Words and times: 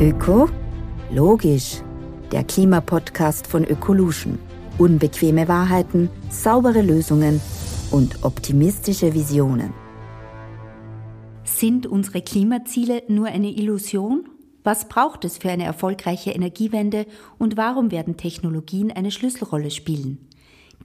Öko? 0.00 0.48
Logisch. 1.10 1.82
Der 2.30 2.44
Klimapodcast 2.44 3.48
von 3.48 3.64
Ökolution. 3.64 4.38
Unbequeme 4.78 5.48
Wahrheiten, 5.48 6.08
saubere 6.30 6.82
Lösungen 6.82 7.40
und 7.90 8.22
optimistische 8.22 9.12
Visionen. 9.12 9.72
Sind 11.42 11.88
unsere 11.88 12.22
Klimaziele 12.22 13.02
nur 13.08 13.26
eine 13.26 13.50
Illusion? 13.50 14.28
Was 14.62 14.86
braucht 14.86 15.24
es 15.24 15.38
für 15.38 15.50
eine 15.50 15.64
erfolgreiche 15.64 16.30
Energiewende 16.30 17.04
und 17.38 17.56
warum 17.56 17.90
werden 17.90 18.16
Technologien 18.16 18.92
eine 18.92 19.10
Schlüsselrolle 19.10 19.72
spielen? 19.72 20.18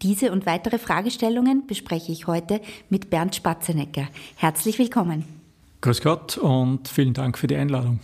Diese 0.02 0.32
und 0.32 0.48
weitere 0.48 0.80
Fragestellungen 0.80 1.68
bespreche 1.68 2.12
ich 2.12 2.26
heute 2.26 2.62
mit 2.90 3.12
Bernd 3.12 3.36
Spatzenecker. 3.36 4.08
Herzlich 4.38 4.80
willkommen. 4.80 5.24
Grüß 5.82 6.02
Gott 6.02 6.40
und 6.40 6.88
vielen 6.88 7.14
Dank 7.14 7.38
für 7.38 7.46
die 7.46 7.58
Einladung. 7.58 8.00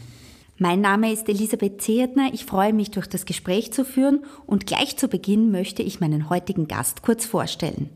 Mein 0.61 0.81
Name 0.81 1.13
ist 1.13 1.29
Elisabeth 1.29 1.81
Zehetner. 1.81 2.31
Ich 2.33 2.43
freue 2.43 2.73
mich, 2.73 2.91
durch 2.91 3.07
das 3.07 3.25
Gespräch 3.25 3.71
zu 3.71 3.85
führen 3.85 4.25
und 4.45 4.65
gleich 4.65 4.97
zu 4.97 5.07
Beginn 5.07 5.51
möchte 5.51 5.83
ich 5.83 6.01
meinen 6.01 6.29
heutigen 6.29 6.67
Gast 6.67 7.01
kurz 7.01 7.25
vorstellen. 7.25 7.89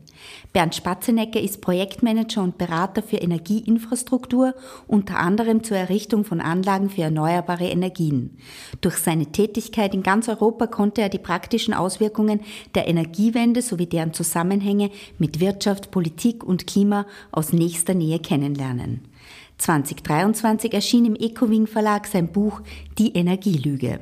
Bernd 0.54 0.74
Spatzenecker 0.74 1.38
ist 1.38 1.60
Projektmanager 1.60 2.42
und 2.42 2.56
Berater 2.56 3.02
für 3.02 3.18
Energieinfrastruktur, 3.18 4.54
unter 4.86 5.18
anderem 5.18 5.62
zur 5.62 5.76
Errichtung 5.76 6.24
von 6.24 6.40
Anlagen 6.40 6.88
für 6.88 7.02
erneuerbare 7.02 7.66
Energien. 7.66 8.38
Durch 8.80 8.96
seine 8.96 9.26
Tätigkeit 9.26 9.92
in 9.92 10.02
ganz 10.02 10.30
Europa 10.30 10.66
konnte 10.66 11.02
er 11.02 11.10
die 11.10 11.18
praktischen 11.18 11.74
Auswirkungen 11.74 12.40
der 12.74 12.88
Energiewende 12.88 13.60
sowie 13.60 13.86
deren 13.86 14.14
Zusammenhänge 14.14 14.90
mit 15.18 15.38
Wirtschaft, 15.38 15.90
Politik 15.90 16.42
und 16.42 16.66
Klima 16.66 17.04
aus 17.30 17.52
nächster 17.52 17.92
Nähe 17.92 18.20
kennenlernen. 18.20 19.02
2023 19.58 20.72
erschien 20.72 21.04
im 21.04 21.14
Ecowing 21.14 21.66
Verlag 21.66 22.06
sein 22.06 22.28
Buch 22.28 22.60
Die 22.98 23.14
Energielüge. 23.14 24.00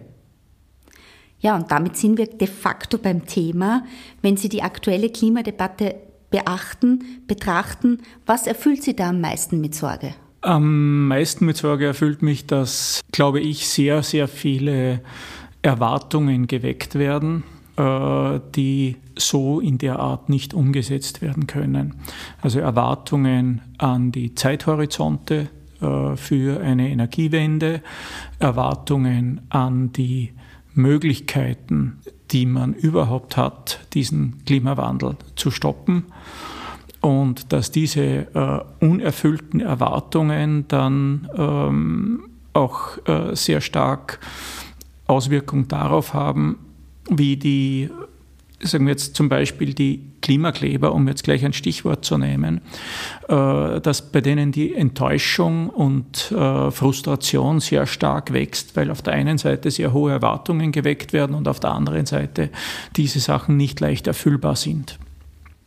Ja, 1.41 1.57
und 1.57 1.71
damit 1.71 1.97
sind 1.97 2.19
wir 2.19 2.27
de 2.27 2.47
facto 2.47 2.99
beim 2.99 3.27
Thema. 3.27 3.85
Wenn 4.23 4.37
Sie 4.37 4.49
die 4.49 4.63
aktuelle 4.63 5.11
Klimadebatte 5.11 5.97
beachten, 6.31 7.23
betrachten, 7.27 7.99
was 8.27 8.47
erfüllt 8.47 8.83
Sie 8.83 8.95
da 8.95 9.09
am 9.09 9.21
meisten 9.21 9.61
mit 9.61 9.75
Sorge? 9.75 10.15
Am 10.41 11.09
meisten 11.09 11.47
mit 11.47 11.57
Sorge 11.57 11.87
erfüllt 11.87 12.23
mich, 12.23 12.47
dass, 12.47 13.01
glaube 13.13 13.41
ich, 13.41 13.69
sehr, 13.69 14.03
sehr 14.03 14.29
viele 14.29 15.01
Erwartungen 15.63 16.47
geweckt 16.47 16.95
werden 16.97 17.45
die 17.77 18.97
so 19.17 19.61
in 19.61 19.79
der 19.79 19.99
Art 19.99 20.29
nicht 20.29 20.53
umgesetzt 20.53 21.23
werden 21.23 21.47
können. 21.47 21.95
Also 22.41 22.61
Erwartungen 22.61 23.63
an 23.79 24.13
die 24.13 24.35
Zeithorizonte 24.35 25.49
äh, 25.83 26.17
für 26.17 26.61
eine 26.61 26.91
Energiewende, 26.91 27.83
Erwartungen 28.39 29.41
an 29.49 29.93
die 29.93 30.33
Möglichkeiten, 30.75 31.99
die 32.31 32.47
man 32.47 32.73
überhaupt 32.73 33.37
hat, 33.37 33.81
diesen 33.93 34.43
Klimawandel 34.47 35.17
zu 35.37 35.51
stoppen 35.51 36.07
und 37.01 37.53
dass 37.53 37.71
diese 37.71 38.03
äh, 38.03 38.61
unerfüllten 38.85 39.61
Erwartungen 39.61 40.67
dann 40.69 41.29
ähm, 41.37 42.25
auch 42.55 42.99
äh, 43.07 43.35
sehr 43.35 43.61
stark 43.61 44.21
Auswirkungen 45.07 45.69
darauf 45.69 46.15
haben, 46.15 46.59
wie 47.19 47.37
die, 47.37 47.91
sagen 48.61 48.87
wir 48.87 48.93
jetzt 48.93 49.15
zum 49.15 49.29
Beispiel 49.29 49.75
die 49.75 50.13
Klimakleber, 50.21 50.93
um 50.93 51.09
jetzt 51.09 51.25
gleich 51.25 51.45
ein 51.45 51.53
Stichwort 51.53 52.05
zu 52.05 52.17
nehmen, 52.17 52.61
äh, 53.29 53.81
dass 53.81 54.11
bei 54.13 54.21
denen 54.21 54.53
die 54.53 54.75
Enttäuschung 54.75 55.69
und 55.69 56.33
äh, 56.33 56.71
Frustration 56.71 57.61
sehr 57.61 57.87
stark 57.87 58.33
wächst, 58.33 58.77
weil 58.77 58.91
auf 58.91 59.03
der 59.03 59.15
einen 59.15 59.39
Seite 59.39 59.71
sehr 59.71 59.93
hohe 59.93 60.13
Erwartungen 60.13 60.73
geweckt 60.73 61.13
werden 61.13 61.35
und 61.35 61.49
auf 61.49 61.61
der 61.61 61.73
anderen 61.73 62.07
Seite 62.07 62.51
diese 62.97 63.21
Sachen 63.21 63.57
nicht 63.57 63.81
leicht 63.81 64.07
erfüllbar 64.07 64.57
sind. 64.57 64.99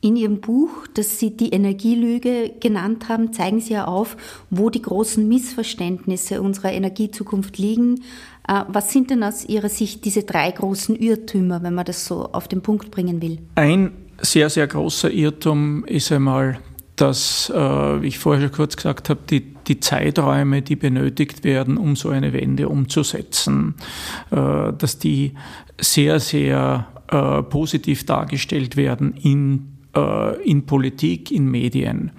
In 0.01 0.15
Ihrem 0.15 0.39
Buch, 0.39 0.69
das 0.93 1.19
Sie 1.19 1.35
die 1.35 1.49
Energielüge 1.49 2.51
genannt 2.59 3.09
haben, 3.09 3.33
zeigen 3.33 3.59
Sie 3.59 3.73
ja 3.73 3.85
auf, 3.85 4.17
wo 4.49 4.69
die 4.69 4.81
großen 4.81 5.27
Missverständnisse 5.27 6.41
unserer 6.41 6.73
Energiezukunft 6.73 7.57
liegen. 7.57 8.01
Äh, 8.47 8.63
was 8.67 8.91
sind 8.91 9.09
denn 9.09 9.23
aus 9.23 9.45
Ihrer 9.45 9.69
Sicht 9.69 10.05
diese 10.05 10.23
drei 10.23 10.51
großen 10.51 10.95
Irrtümer, 10.95 11.63
wenn 11.63 11.73
man 11.73 11.85
das 11.85 12.05
so 12.05 12.29
auf 12.31 12.47
den 12.47 12.61
Punkt 12.61 12.91
bringen 12.91 13.21
will? 13.21 13.39
Ein 13.55 13.93
sehr, 14.21 14.49
sehr 14.49 14.67
großer 14.67 15.09
Irrtum 15.11 15.83
ist 15.85 16.11
einmal, 16.11 16.59
dass, 16.95 17.49
äh, 17.49 18.01
wie 18.01 18.07
ich 18.07 18.19
vorher 18.19 18.43
schon 18.43 18.51
kurz 18.55 18.75
gesagt 18.75 19.09
habe, 19.09 19.21
die, 19.29 19.55
die 19.67 19.79
Zeiträume, 19.79 20.61
die 20.61 20.75
benötigt 20.75 21.43
werden, 21.43 21.77
um 21.77 21.95
so 21.95 22.09
eine 22.09 22.31
Wende 22.31 22.69
umzusetzen, 22.69 23.75
äh, 24.31 24.71
dass 24.77 24.99
die 24.99 25.33
sehr, 25.79 26.19
sehr 26.19 26.87
positiv 27.51 28.07
dargestellt 28.07 28.77
werden 28.77 29.13
in 29.13 29.74
in 30.43 30.65
Politik, 30.65 31.31
in 31.31 31.49
Medien. 31.49 32.11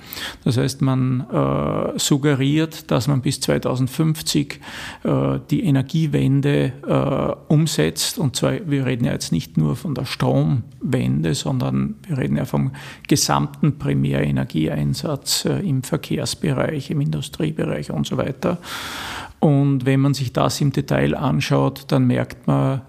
Das 0.45 0.57
heißt, 0.57 0.81
man 0.81 1.27
äh, 1.31 1.99
suggeriert, 1.99 2.91
dass 2.91 3.07
man 3.07 3.21
bis 3.21 3.41
2050 3.41 4.61
äh, 5.05 5.39
die 5.51 5.65
Energiewende 5.65 6.73
äh, 6.87 7.53
umsetzt. 7.53 8.19
Und 8.19 8.37
zwar, 8.37 8.53
wir 8.67 8.87
reden 8.87 9.05
ja 9.05 9.13
jetzt 9.13 9.33
nicht 9.33 9.57
nur 9.57 9.77
von 9.77 9.95
der 9.95 10.07
Stromwende, 10.07 11.35
sondern 11.35 11.97
wir 12.07 12.19
reden 12.19 12.37
ja 12.37 12.45
vom 12.45 12.73
gesamten 13.09 13.79
Primärenergieeinsatz 13.79 15.45
äh, 15.45 15.59
im 15.61 15.83
Verkehrsbereich, 15.83 16.91
im 16.91 17.01
Industriebereich 17.01 17.91
und 17.91 18.07
so 18.07 18.17
weiter. 18.17 18.59
Und 19.39 19.85
wenn 19.85 20.01
man 20.01 20.15
sich 20.15 20.33
das 20.33 20.61
im 20.61 20.73
Detail 20.73 21.15
anschaut, 21.15 21.85
dann 21.89 22.07
merkt 22.07 22.47
man, 22.47 22.83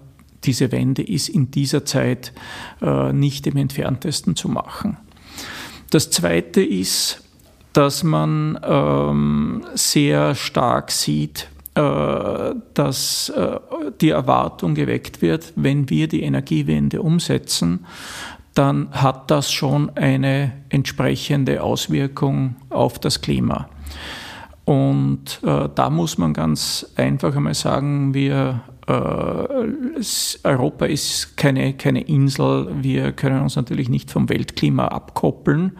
diese 0.47 0.71
Wende 0.71 1.03
ist 1.03 1.29
in 1.29 1.51
dieser 1.51 1.85
Zeit 1.85 2.33
äh, 2.81 3.13
nicht 3.13 3.45
im 3.45 3.57
entferntesten 3.57 4.35
zu 4.35 4.49
machen. 4.49 4.97
Das 5.91 6.09
Zweite 6.09 6.61
ist, 6.63 7.21
dass 7.73 8.03
man 8.03 8.59
ähm, 8.63 9.63
sehr 9.75 10.33
stark 10.33 10.91
sieht, 10.91 11.47
äh, 11.75 12.55
dass 12.73 13.29
äh, 13.29 13.59
die 14.01 14.09
Erwartung 14.09 14.73
geweckt 14.73 15.21
wird, 15.21 15.53
wenn 15.55 15.89
wir 15.89 16.07
die 16.07 16.23
Energiewende 16.23 17.01
umsetzen, 17.01 17.85
dann 18.55 18.89
hat 18.91 19.29
das 19.29 19.51
schon 19.51 19.91
eine 19.95 20.53
entsprechende 20.69 21.61
Auswirkung 21.61 22.55
auf 22.71 22.97
das 22.97 23.21
Klima. 23.21 23.69
Und 24.65 25.39
äh, 25.43 25.69
da 25.73 25.89
muss 25.91 26.17
man 26.17 26.33
ganz 26.33 26.91
einfach 26.95 27.35
einmal 27.35 27.53
sagen, 27.53 28.15
wir 28.15 28.61
Europa 28.87 30.85
ist 30.85 31.35
keine, 31.35 31.73
keine 31.73 32.01
Insel. 32.01 32.69
Wir 32.81 33.11
können 33.11 33.41
uns 33.41 33.57
natürlich 33.57 33.89
nicht 33.89 34.11
vom 34.11 34.29
Weltklima 34.29 34.87
abkoppeln. 34.87 35.77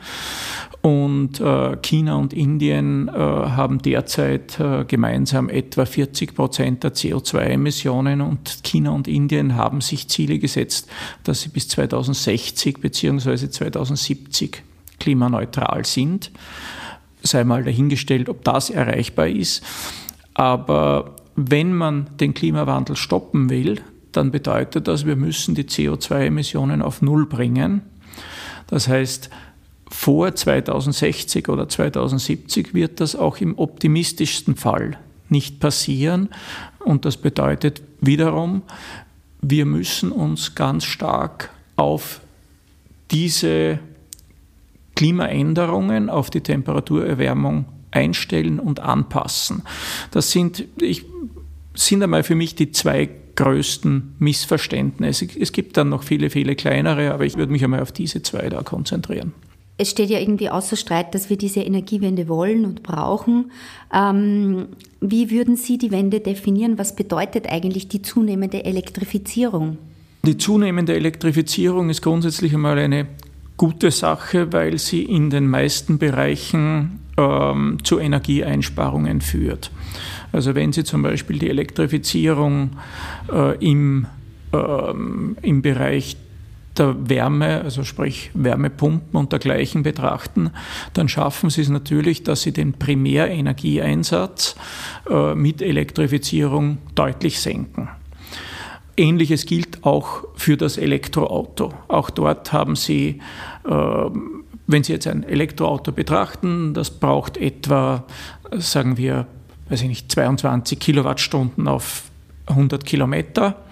Und 0.82 1.40
äh, 1.40 1.78
China 1.82 2.16
und 2.16 2.34
Indien 2.34 3.08
äh, 3.08 3.14
haben 3.14 3.82
derzeit 3.82 4.60
gemeinsam 4.88 5.50
etwa 5.50 5.86
40 5.86 6.36
Prozent 6.36 6.84
der 6.84 6.94
CO2-Emissionen 6.94 8.22
und 8.22 8.64
China 8.64 8.92
und 8.92 9.08
Indien 9.08 9.56
haben 9.56 9.82
sich 9.82 10.08
Ziele 10.08 10.40
gesetzt, 10.40 10.90
dass 11.24 11.42
sie 11.42 11.50
bis 11.50 11.68
2060 11.70 12.80
bzw. 12.80 13.50
2070 13.50 14.64
klimaneutral 15.00 15.86
sind. 15.86 16.32
Sei 17.24 17.44
mal 17.44 17.64
dahingestellt, 17.64 18.30
ob 18.30 18.44
das 18.44 18.70
erreichbar 18.70 19.28
ist. 19.28 19.64
Aber 20.34 21.16
wenn 21.38 21.72
man 21.72 22.10
den 22.20 22.34
Klimawandel 22.34 22.96
stoppen 22.96 23.50
will, 23.50 23.80
dann 24.12 24.32
bedeutet 24.32 24.88
das, 24.88 25.06
wir 25.06 25.16
müssen 25.16 25.54
die 25.54 25.66
CO2-Emissionen 25.66 26.82
auf 26.82 27.04
Null 27.04 27.28
bringen. 27.28 27.84
Das 28.66 28.88
heißt, 28.88 29.30
vor 29.90 30.34
2060 30.34 31.48
oder 31.48 31.70
2070 31.70 32.74
wird 32.74 33.00
das 33.00 33.16
auch 33.16 33.38
im 33.38 33.58
optimistischsten 33.58 34.56
Fall 34.56 34.98
nicht 35.30 35.60
passieren. 35.60 36.30
Und 36.80 37.06
das 37.06 37.18
bedeutet 37.18 37.84
wiederum, 38.02 38.64
wir 39.42 39.68
müssen 39.68 40.12
uns 40.12 40.56
ganz 40.56 40.86
stark 40.86 41.52
auf 41.76 42.20
diese 43.12 43.78
Klimaänderungen, 44.96 46.10
auf 46.10 46.32
die 46.32 46.42
Temperaturerwärmung 46.42 47.66
einstellen 47.98 48.60
und 48.60 48.80
anpassen. 48.80 49.64
Das 50.12 50.32
sind, 50.32 50.66
ich, 50.80 51.06
sind 51.74 52.04
einmal 52.04 52.24
für 52.24 52.36
mich 52.36 52.56
die 52.56 52.72
zwei 52.72 53.10
größten 53.36 54.16
Missverständnisse. 54.20 55.28
Es 55.40 55.52
gibt 55.52 55.78
dann 55.78 55.90
noch 55.90 56.04
viele, 56.04 56.30
viele 56.30 56.56
kleinere, 56.56 57.14
aber 57.14 57.26
ich 57.26 57.38
würde 57.38 57.52
mich 57.52 57.64
einmal 57.64 57.82
auf 57.82 57.92
diese 57.92 58.22
zwei 58.22 58.50
da 58.50 58.62
konzentrieren. 58.64 59.34
Es 59.80 59.92
steht 59.92 60.10
ja 60.10 60.20
irgendwie 60.20 60.50
außer 60.50 60.76
Streit, 60.76 61.14
dass 61.14 61.30
wir 61.30 61.38
diese 61.38 61.62
Energiewende 61.62 62.28
wollen 62.28 62.66
und 62.66 62.82
brauchen. 62.82 63.52
Ähm, 63.94 64.70
wie 65.02 65.30
würden 65.30 65.56
Sie 65.56 65.78
die 65.78 65.92
Wende 65.92 66.20
definieren? 66.20 66.80
Was 66.80 66.96
bedeutet 66.96 67.48
eigentlich 67.48 67.88
die 67.88 68.02
zunehmende 68.02 68.66
Elektrifizierung? 68.66 69.78
Die 70.24 70.38
zunehmende 70.38 70.96
Elektrifizierung 70.96 71.92
ist 71.92 72.02
grundsätzlich 72.02 72.56
einmal 72.56 72.80
eine 72.80 73.06
gute 73.56 73.92
Sache, 73.92 74.52
weil 74.52 74.78
sie 74.78 75.04
in 75.04 75.30
den 75.30 75.48
meisten 75.48 76.00
Bereichen 76.00 77.00
ähm, 77.18 77.80
zu 77.84 78.00
Energieeinsparungen 78.00 79.22
führt. 79.22 79.72
Also 80.32 80.56
wenn 80.56 80.72
Sie 80.72 80.84
zum 80.84 81.02
Beispiel 81.02 81.40
die 81.40 81.50
Elektrifizierung 81.50 82.72
äh, 83.32 83.58
im, 83.58 84.06
ähm, 84.54 85.38
im 85.42 85.62
Bereich 85.62 86.18
der 86.78 87.10
Wärme, 87.10 87.62
also 87.62 87.84
sprich 87.84 88.32
Wärmepumpen 88.34 89.20
und 89.20 89.32
dergleichen 89.32 89.84
betrachten, 89.84 90.52
dann 90.94 91.10
schaffen 91.10 91.50
sie 91.50 91.62
es 91.62 91.70
natürlich, 91.70 92.24
dass 92.24 92.44
sie 92.44 92.52
den 92.52 92.74
Primärenergieeinsatz 92.74 94.56
äh, 95.10 95.36
mit 95.36 95.62
Elektrifizierung 95.62 96.78
deutlich 96.96 97.40
senken. 97.40 97.90
Ähnliches 98.96 99.46
gilt 99.46 99.84
auch 99.84 100.24
für 100.36 100.58
das 100.58 100.78
Elektroauto. 100.78 101.72
Auch 101.88 102.10
dort 102.10 102.52
haben 102.52 102.76
Sie, 102.76 103.22
äh, 103.64 104.10
wenn 104.68 104.84
Sie 104.84 104.94
jetzt 104.94 105.08
ein 105.08 105.24
Elektroauto 105.24 105.92
betrachten, 105.92 106.74
das 106.74 106.92
braucht 106.92 107.38
etwa, 107.38 108.04
sagen 108.52 108.98
wir, 108.98 109.28
weiß 109.70 109.82
ich 109.82 109.88
nicht, 109.88 110.12
22 110.12 110.78
Kilowattstunden 110.78 111.68
auf 111.68 112.04
100 112.48 112.86
Kilometer. 112.86 113.64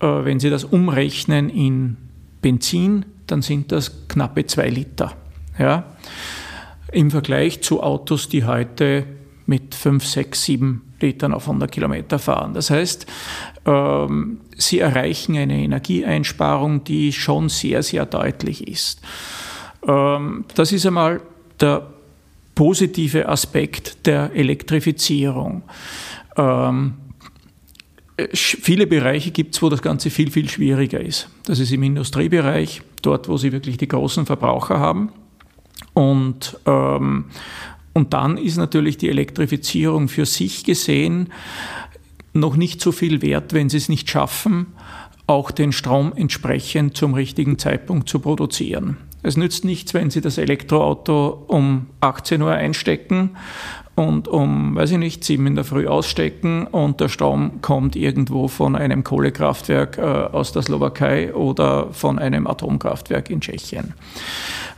Äh, 0.00 0.06
wenn 0.06 0.40
Sie 0.40 0.50
das 0.50 0.64
umrechnen 0.64 1.50
in 1.50 1.96
Benzin, 2.40 3.04
dann 3.26 3.42
sind 3.42 3.72
das 3.72 4.08
knappe 4.08 4.46
zwei 4.46 4.68
Liter. 4.68 5.12
Ja? 5.58 5.94
Im 6.92 7.10
Vergleich 7.10 7.62
zu 7.62 7.82
Autos, 7.82 8.28
die 8.28 8.44
heute 8.44 9.04
mit 9.46 9.74
5, 9.74 10.06
6, 10.06 10.44
7 10.44 10.94
Litern 11.00 11.34
auf 11.34 11.46
100 11.48 11.70
Kilometer 11.70 12.18
fahren. 12.18 12.54
Das 12.54 12.70
heißt, 12.70 13.06
ähm, 13.66 14.40
sie 14.56 14.78
erreichen 14.78 15.36
eine 15.36 15.58
Energieeinsparung, 15.58 16.84
die 16.84 17.12
schon 17.12 17.48
sehr, 17.48 17.82
sehr 17.82 18.06
deutlich 18.06 18.68
ist. 18.68 19.00
Ähm, 19.86 20.44
das 20.54 20.72
ist 20.72 20.86
einmal 20.86 21.20
der 21.60 21.86
positive 22.54 23.28
Aspekt 23.28 24.06
der 24.06 24.32
Elektrifizierung. 24.34 25.62
Ähm, 26.36 26.94
Viele 28.32 28.86
Bereiche 28.86 29.32
gibt 29.32 29.56
es, 29.56 29.62
wo 29.62 29.68
das 29.68 29.82
Ganze 29.82 30.08
viel, 30.08 30.30
viel 30.30 30.48
schwieriger 30.48 31.00
ist. 31.00 31.28
Das 31.46 31.58
ist 31.58 31.72
im 31.72 31.82
Industriebereich, 31.82 32.82
dort, 33.02 33.28
wo 33.28 33.36
sie 33.36 33.50
wirklich 33.50 33.76
die 33.76 33.88
großen 33.88 34.24
Verbraucher 34.24 34.78
haben. 34.78 35.10
Und, 35.94 36.56
ähm, 36.64 37.24
und 37.92 38.12
dann 38.12 38.38
ist 38.38 38.56
natürlich 38.56 38.98
die 38.98 39.08
Elektrifizierung 39.08 40.06
für 40.06 40.26
sich 40.26 40.62
gesehen 40.62 41.32
noch 42.32 42.54
nicht 42.56 42.80
so 42.80 42.92
viel 42.92 43.20
wert, 43.20 43.52
wenn 43.52 43.68
sie 43.68 43.78
es 43.78 43.88
nicht 43.88 44.08
schaffen, 44.08 44.66
auch 45.26 45.50
den 45.50 45.72
Strom 45.72 46.12
entsprechend 46.14 46.96
zum 46.96 47.14
richtigen 47.14 47.58
Zeitpunkt 47.58 48.08
zu 48.08 48.20
produzieren. 48.20 48.96
Es 49.24 49.38
nützt 49.38 49.64
nichts, 49.64 49.94
wenn 49.94 50.10
Sie 50.10 50.20
das 50.20 50.36
Elektroauto 50.36 51.44
um 51.48 51.86
18 52.00 52.42
Uhr 52.42 52.52
einstecken 52.52 53.30
und 53.94 54.28
um, 54.28 54.74
weiß 54.76 54.90
ich 54.90 54.98
nicht, 54.98 55.24
7 55.24 55.46
in 55.46 55.54
der 55.54 55.64
Früh 55.64 55.86
ausstecken 55.86 56.66
und 56.66 57.00
der 57.00 57.08
Strom 57.08 57.62
kommt 57.62 57.96
irgendwo 57.96 58.48
von 58.48 58.76
einem 58.76 59.02
Kohlekraftwerk 59.02 59.96
äh, 59.96 60.02
aus 60.02 60.52
der 60.52 60.60
Slowakei 60.60 61.34
oder 61.34 61.90
von 61.92 62.18
einem 62.18 62.46
Atomkraftwerk 62.46 63.30
in 63.30 63.40
Tschechien. 63.40 63.94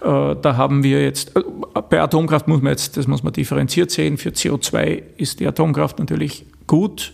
Äh, 0.01 0.37
da 0.41 0.57
haben 0.57 0.85
wir 0.85 1.03
jetzt, 1.03 1.35
äh, 1.35 1.43
bei 1.91 2.01
Atomkraft 2.01 2.47
muss 2.47 2.63
man 2.63 2.71
jetzt, 2.71 2.97
das 2.97 3.09
muss 3.09 3.25
man 3.25 3.33
differenziert 3.33 3.91
sehen, 3.91 4.17
für 4.17 4.31
CO2 4.31 5.03
ist 5.17 5.41
die 5.41 5.47
Atomkraft 5.49 5.99
natürlich 5.99 6.47
gut, 6.69 7.13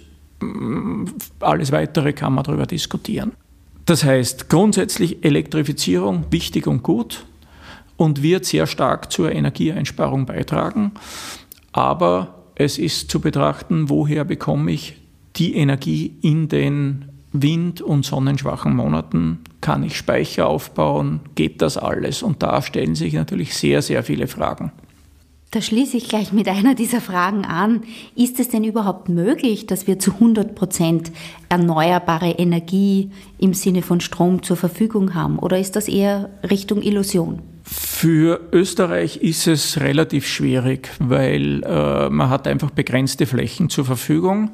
alles 1.40 1.72
Weitere 1.72 2.12
kann 2.12 2.34
man 2.34 2.44
darüber 2.44 2.66
diskutieren. 2.66 3.32
Das 3.84 4.04
heißt, 4.04 4.48
grundsätzlich 4.48 5.24
Elektrifizierung 5.24 6.26
wichtig 6.30 6.66
und 6.66 6.82
gut 6.82 7.24
und 7.96 8.22
wird 8.22 8.44
sehr 8.44 8.66
stark 8.66 9.10
zur 9.10 9.32
Energieeinsparung 9.32 10.26
beitragen. 10.26 10.92
Aber 11.72 12.42
es 12.54 12.78
ist 12.78 13.10
zu 13.10 13.20
betrachten, 13.20 13.88
woher 13.88 14.24
bekomme 14.24 14.70
ich 14.70 14.96
die 15.36 15.56
Energie 15.56 16.16
in 16.20 16.48
den 16.48 17.06
wind- 17.32 17.80
und 17.80 18.04
sonnenschwachen 18.04 18.74
Monaten? 18.76 19.38
Kann 19.60 19.82
ich 19.82 19.96
Speicher 19.96 20.46
aufbauen? 20.46 21.20
Geht 21.34 21.62
das 21.62 21.76
alles? 21.76 22.22
Und 22.22 22.42
da 22.42 22.62
stellen 22.62 22.94
sich 22.94 23.14
natürlich 23.14 23.54
sehr, 23.54 23.82
sehr 23.82 24.02
viele 24.02 24.26
Fragen. 24.26 24.72
Da 25.52 25.60
schließe 25.60 25.98
ich 25.98 26.08
gleich 26.08 26.32
mit 26.32 26.48
einer 26.48 26.74
dieser 26.74 27.02
Fragen 27.02 27.44
an. 27.44 27.82
Ist 28.16 28.40
es 28.40 28.48
denn 28.48 28.64
überhaupt 28.64 29.10
möglich, 29.10 29.66
dass 29.66 29.86
wir 29.86 29.98
zu 29.98 30.12
100 30.12 30.54
Prozent 30.54 31.12
erneuerbare 31.50 32.30
Energie 32.30 33.10
im 33.36 33.52
Sinne 33.52 33.82
von 33.82 34.00
Strom 34.00 34.42
zur 34.42 34.56
Verfügung 34.56 35.12
haben? 35.12 35.38
Oder 35.38 35.58
ist 35.58 35.76
das 35.76 35.88
eher 35.88 36.30
Richtung 36.48 36.80
Illusion? 36.80 37.42
Für 37.64 38.40
Österreich 38.50 39.18
ist 39.18 39.46
es 39.46 39.78
relativ 39.78 40.26
schwierig, 40.26 40.88
weil 41.00 41.62
äh, 41.64 42.08
man 42.08 42.30
hat 42.30 42.48
einfach 42.48 42.70
begrenzte 42.70 43.26
Flächen 43.26 43.68
zur 43.68 43.84
Verfügung. 43.84 44.52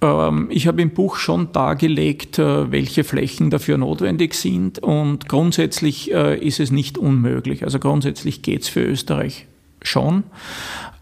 Ähm, 0.00 0.46
ich 0.52 0.68
habe 0.68 0.82
im 0.82 0.90
Buch 0.90 1.16
schon 1.16 1.50
dargelegt, 1.50 2.38
äh, 2.38 2.70
welche 2.70 3.02
Flächen 3.02 3.50
dafür 3.50 3.76
notwendig 3.76 4.34
sind 4.34 4.78
und 4.78 5.28
grundsätzlich 5.28 6.14
äh, 6.14 6.38
ist 6.38 6.60
es 6.60 6.70
nicht 6.70 6.96
unmöglich. 6.96 7.64
Also 7.64 7.80
grundsätzlich 7.80 8.42
geht 8.42 8.62
es 8.62 8.68
für 8.68 8.84
Österreich 8.84 9.48
schon. 9.86 10.24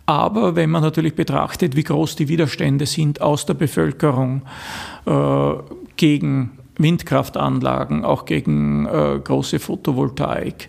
Aber 0.06 0.56
wenn 0.56 0.70
man 0.70 0.82
natürlich 0.82 1.14
betrachtet, 1.14 1.76
wie 1.76 1.84
groß 1.84 2.16
die 2.16 2.28
Widerstände 2.28 2.86
sind 2.86 3.20
aus 3.20 3.46
der 3.46 3.54
Bevölkerung 3.54 4.42
äh, 5.06 5.52
gegen 5.96 6.58
Windkraftanlagen, 6.80 8.04
auch 8.04 8.24
gegen 8.24 8.86
äh, 8.86 9.20
große 9.22 9.58
Photovoltaik. 9.58 10.68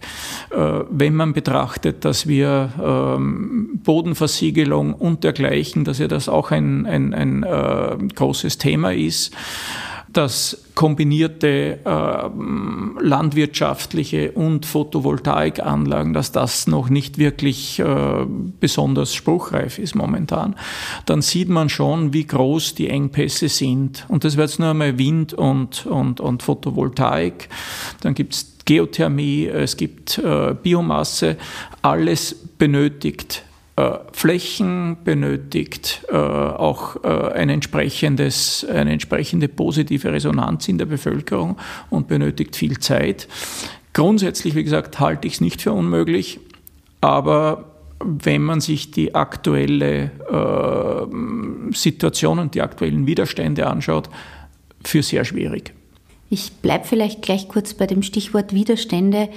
Äh, 0.51 0.81
wenn 0.89 1.15
man 1.15 1.33
betrachtet, 1.33 2.05
dass 2.05 2.27
wir 2.27 2.69
ähm, 2.83 3.79
Bodenversiegelung 3.83 4.93
und 4.93 5.23
dergleichen, 5.23 5.85
dass 5.85 5.99
ja 5.99 6.07
das 6.07 6.29
auch 6.29 6.51
ein, 6.51 6.85
ein, 6.85 7.13
ein 7.13 7.43
äh, 7.43 7.97
großes 8.13 8.57
Thema 8.57 8.93
ist, 8.93 9.33
dass 10.13 10.65
kombinierte 10.75 11.79
äh, 11.85 13.03
landwirtschaftliche 13.03 14.31
und 14.31 14.65
Photovoltaikanlagen, 14.65 16.13
dass 16.13 16.31
das 16.31 16.67
noch 16.67 16.89
nicht 16.89 17.17
wirklich 17.17 17.79
äh, 17.79 18.25
besonders 18.59 19.13
spruchreif 19.13 19.79
ist 19.79 19.95
momentan, 19.95 20.55
dann 21.05 21.21
sieht 21.21 21.49
man 21.49 21.69
schon, 21.69 22.13
wie 22.13 22.25
groß 22.25 22.75
die 22.75 22.89
Engpässe 22.89 23.49
sind. 23.49 24.05
Und 24.07 24.23
das 24.23 24.37
wäre 24.37 24.47
jetzt 24.47 24.59
nur 24.59 24.69
einmal 24.69 24.97
Wind 24.97 25.33
und, 25.33 25.85
und, 25.85 26.19
und 26.19 26.43
Photovoltaik. 26.43 27.49
Dann 28.01 28.13
gibt 28.13 28.33
es 28.33 28.51
Geothermie, 28.65 29.47
es 29.47 29.77
gibt 29.77 30.17
äh, 30.17 30.55
Biomasse. 30.61 31.37
Alles 31.81 32.35
benötigt 32.57 33.43
Flächen, 34.11 34.97
benötigt 35.03 36.05
äh, 36.09 36.15
auch 36.15 37.03
äh, 37.03 37.33
ein 37.33 37.49
entsprechendes, 37.49 38.65
eine 38.65 38.91
entsprechende 38.91 39.47
positive 39.47 40.11
Resonanz 40.11 40.67
in 40.67 40.77
der 40.77 40.85
Bevölkerung 40.85 41.57
und 41.89 42.07
benötigt 42.07 42.55
viel 42.55 42.79
Zeit. 42.79 43.27
Grundsätzlich, 43.93 44.55
wie 44.55 44.63
gesagt, 44.63 44.99
halte 44.99 45.27
ich 45.27 45.35
es 45.35 45.41
nicht 45.41 45.61
für 45.61 45.73
unmöglich, 45.73 46.39
aber 47.01 47.65
wenn 48.03 48.41
man 48.41 48.61
sich 48.61 48.91
die 48.91 49.15
aktuelle 49.15 50.11
äh, 50.29 51.75
Situation 51.75 52.39
und 52.39 52.55
die 52.55 52.61
aktuellen 52.61 53.05
Widerstände 53.05 53.67
anschaut, 53.67 54.09
für 54.83 55.03
sehr 55.03 55.25
schwierig. 55.25 55.73
Ich 56.33 56.53
bleibe 56.53 56.85
vielleicht 56.87 57.21
gleich 57.21 57.49
kurz 57.49 57.73
bei 57.73 57.85
dem 57.87 58.01
Stichwort 58.03 58.53
Widerstände. 58.53 59.27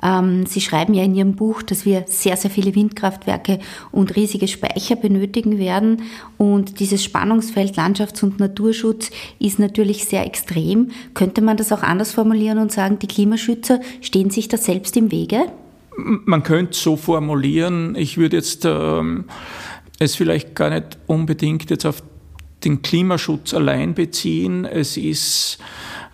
Ähm, 0.00 0.46
Sie 0.46 0.60
schreiben 0.60 0.94
ja 0.94 1.02
in 1.02 1.16
Ihrem 1.16 1.34
Buch, 1.34 1.62
dass 1.62 1.84
wir 1.84 2.04
sehr, 2.06 2.36
sehr 2.36 2.48
viele 2.48 2.76
Windkraftwerke 2.76 3.58
und 3.90 4.14
riesige 4.14 4.46
Speicher 4.46 4.94
benötigen 4.94 5.58
werden. 5.58 6.02
Und 6.38 6.78
dieses 6.78 7.02
Spannungsfeld 7.02 7.74
Landschafts- 7.76 8.22
und 8.22 8.38
Naturschutz 8.38 9.10
ist 9.40 9.58
natürlich 9.58 10.04
sehr 10.04 10.24
extrem. 10.24 10.92
Könnte 11.12 11.42
man 11.42 11.56
das 11.56 11.72
auch 11.72 11.82
anders 11.82 12.12
formulieren 12.12 12.58
und 12.58 12.70
sagen, 12.70 13.00
die 13.00 13.08
Klimaschützer 13.08 13.80
stehen 14.00 14.30
sich 14.30 14.46
da 14.46 14.56
selbst 14.56 14.96
im 14.96 15.10
Wege? 15.10 15.46
Man 15.96 16.44
könnte 16.44 16.78
so 16.78 16.96
formulieren. 16.96 17.96
Ich 17.96 18.16
würde 18.16 18.36
jetzt 18.36 18.64
ähm, 18.64 19.24
es 19.98 20.14
vielleicht 20.14 20.54
gar 20.54 20.70
nicht 20.70 20.98
unbedingt 21.08 21.68
jetzt 21.70 21.84
auf 21.84 22.04
den 22.64 22.82
Klimaschutz 22.82 23.54
allein 23.54 23.94
beziehen. 23.94 24.64
Es 24.64 24.96
ist 24.96 25.58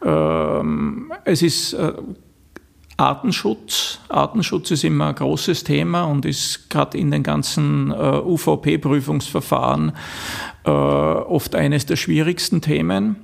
ähm, 0.05 1.13
es 1.25 1.43
ist 1.43 1.75
äh, 1.75 1.93
Artenschutz. 2.97 3.99
Artenschutz 4.09 4.71
ist 4.71 4.85
immer 4.85 5.09
ein 5.09 5.15
großes 5.15 5.65
Thema 5.65 6.05
und 6.05 6.25
ist 6.25 6.69
gerade 6.71 6.99
in 6.99 7.11
den 7.11 7.23
ganzen 7.23 7.91
äh, 7.91 7.95
UVP-Prüfungsverfahren 7.95 9.93
äh, 10.65 10.71
oft 10.71 11.55
eines 11.55 11.87
der 11.87 11.97
schwierigsten 11.97 12.61
Themen. 12.61 13.17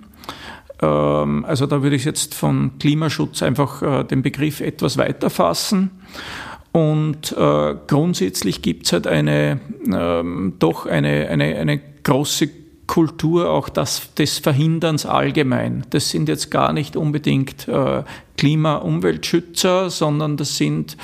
Ähm, 0.81 1.45
also 1.47 1.67
da 1.67 1.83
würde 1.83 1.97
ich 1.97 2.05
jetzt 2.05 2.35
von 2.35 2.79
Klimaschutz 2.79 3.43
einfach 3.43 4.07
den 4.07 4.23
Begriff 4.23 4.61
etwas 4.61 4.97
weiter 4.97 5.31
fassen. 5.31 5.91
Und 6.73 7.35
grundsätzlich 7.87 8.61
gibt 8.61 8.85
es 8.85 8.93
halt 8.93 9.07
eine, 9.07 9.61
ähm, 9.91 10.57
doch 10.59 10.85
eine, 10.85 11.29
eine, 11.29 11.57
eine 11.57 11.81
große 12.03 12.51
Kultur 12.87 13.51
auch 13.51 13.69
das, 13.69 14.15
des 14.15 14.39
Verhinderns 14.39 15.07
allgemein. 15.07 15.85
Das 15.91 16.11
sind 16.11 16.29
jetzt 16.29 16.51
gar 16.51 16.73
nicht 16.73 16.97
unbedingt 16.97 17.69
äh, 17.69 18.03
Klima-Umweltschützer, 18.37 19.91
sondern 19.91 20.37
das 20.37 20.57
sind 20.57 20.97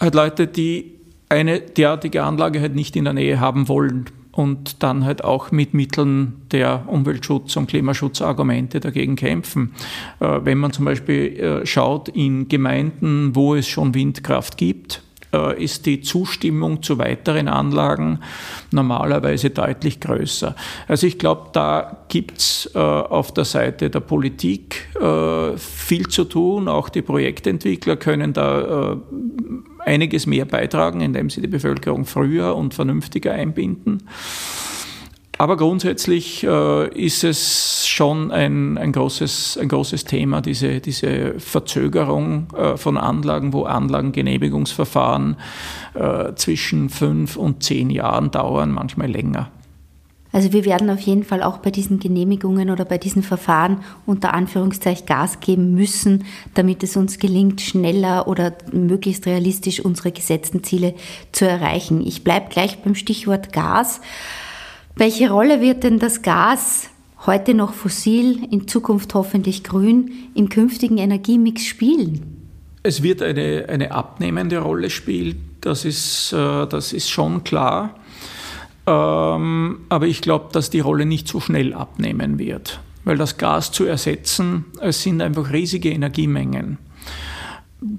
halt 0.00 0.14
Leute, 0.14 0.46
die 0.46 0.92
eine 1.28 1.60
derartige 1.60 2.22
Anlage 2.22 2.60
halt 2.60 2.74
nicht 2.74 2.96
in 2.96 3.04
der 3.04 3.12
Nähe 3.12 3.40
haben 3.40 3.68
wollen 3.68 4.06
und 4.32 4.82
dann 4.82 5.04
halt 5.04 5.22
auch 5.22 5.52
mit 5.52 5.74
Mitteln 5.74 6.42
der 6.50 6.86
Umweltschutz- 6.88 7.56
und 7.56 7.68
Klimaschutzargumente 7.68 8.80
dagegen 8.80 9.16
kämpfen. 9.16 9.72
Äh, 10.20 10.40
wenn 10.42 10.58
man 10.58 10.72
zum 10.72 10.84
Beispiel 10.84 11.38
äh, 11.38 11.66
schaut 11.66 12.08
in 12.08 12.48
Gemeinden, 12.48 13.34
wo 13.34 13.54
es 13.54 13.68
schon 13.68 13.94
Windkraft 13.94 14.56
gibt, 14.56 15.03
äh, 15.34 15.62
ist 15.62 15.86
die 15.86 16.00
Zustimmung 16.00 16.82
zu 16.82 16.98
weiteren 16.98 17.48
Anlagen 17.48 18.20
normalerweise 18.70 19.50
deutlich 19.50 20.00
größer. 20.00 20.54
Also 20.88 21.06
ich 21.06 21.18
glaube, 21.18 21.50
da 21.52 22.04
gibt's 22.08 22.70
äh, 22.74 22.78
auf 22.78 23.32
der 23.34 23.44
Seite 23.44 23.90
der 23.90 24.00
Politik 24.00 24.88
äh, 25.00 25.56
viel 25.56 26.08
zu 26.08 26.24
tun. 26.24 26.68
Auch 26.68 26.88
die 26.88 27.02
Projektentwickler 27.02 27.96
können 27.96 28.32
da 28.32 28.96
einiges 29.84 30.26
mehr 30.26 30.44
beitragen, 30.44 31.00
indem 31.00 31.30
sie 31.30 31.40
die 31.40 31.48
Bevölkerung 31.48 32.04
früher 32.04 32.54
und 32.56 32.74
vernünftiger 32.74 33.32
einbinden. 33.32 34.04
Aber 35.36 35.56
grundsätzlich 35.56 36.44
äh, 36.44 36.88
ist 36.88 37.24
es 37.24 37.86
schon 37.88 38.30
ein, 38.30 38.78
ein, 38.78 38.92
großes, 38.92 39.58
ein 39.60 39.68
großes 39.68 40.04
Thema, 40.04 40.40
diese, 40.40 40.80
diese 40.80 41.40
Verzögerung 41.40 42.46
äh, 42.56 42.76
von 42.76 42.96
Anlagen, 42.96 43.52
wo 43.52 43.64
Anlagengenehmigungsverfahren 43.64 45.36
äh, 45.94 46.34
zwischen 46.34 46.88
fünf 46.88 47.36
und 47.36 47.64
zehn 47.64 47.90
Jahren 47.90 48.30
dauern, 48.30 48.70
manchmal 48.70 49.10
länger. 49.10 49.50
Also 50.34 50.52
wir 50.52 50.64
werden 50.64 50.90
auf 50.90 50.98
jeden 50.98 51.22
Fall 51.22 51.44
auch 51.44 51.58
bei 51.58 51.70
diesen 51.70 52.00
Genehmigungen 52.00 52.70
oder 52.70 52.84
bei 52.84 52.98
diesen 52.98 53.22
Verfahren 53.22 53.84
unter 54.04 54.34
Anführungszeichen 54.34 55.06
Gas 55.06 55.38
geben 55.38 55.74
müssen, 55.74 56.24
damit 56.54 56.82
es 56.82 56.96
uns 56.96 57.20
gelingt, 57.20 57.60
schneller 57.60 58.26
oder 58.26 58.52
möglichst 58.72 59.26
realistisch 59.26 59.78
unsere 59.78 60.10
gesetzten 60.10 60.64
Ziele 60.64 60.94
zu 61.30 61.46
erreichen. 61.46 62.04
Ich 62.04 62.24
bleibe 62.24 62.48
gleich 62.50 62.78
beim 62.82 62.96
Stichwort 62.96 63.52
Gas. 63.52 64.00
Welche 64.96 65.28
Rolle 65.28 65.60
wird 65.60 65.82
denn 65.82 65.98
das 65.98 66.22
Gas, 66.22 66.88
heute 67.26 67.52
noch 67.52 67.74
fossil, 67.74 68.46
in 68.52 68.68
Zukunft 68.68 69.12
hoffentlich 69.14 69.64
grün, 69.64 70.12
im 70.36 70.48
künftigen 70.48 70.98
Energiemix 70.98 71.64
spielen? 71.64 72.46
Es 72.84 73.02
wird 73.02 73.20
eine, 73.20 73.66
eine 73.68 73.90
abnehmende 73.90 74.58
Rolle 74.58 74.90
spielen, 74.90 75.56
das 75.60 75.84
ist, 75.84 76.32
äh, 76.32 76.66
das 76.68 76.92
ist 76.92 77.10
schon 77.10 77.42
klar. 77.42 77.96
Ähm, 78.86 79.80
aber 79.88 80.06
ich 80.06 80.20
glaube, 80.20 80.50
dass 80.52 80.70
die 80.70 80.80
Rolle 80.80 81.06
nicht 81.06 81.26
so 81.26 81.40
schnell 81.40 81.74
abnehmen 81.74 82.38
wird, 82.38 82.78
weil 83.02 83.16
das 83.16 83.36
Gas 83.36 83.72
zu 83.72 83.86
ersetzen, 83.86 84.66
es 84.80 85.02
sind 85.02 85.20
einfach 85.20 85.52
riesige 85.52 85.90
Energiemengen. 85.90 86.78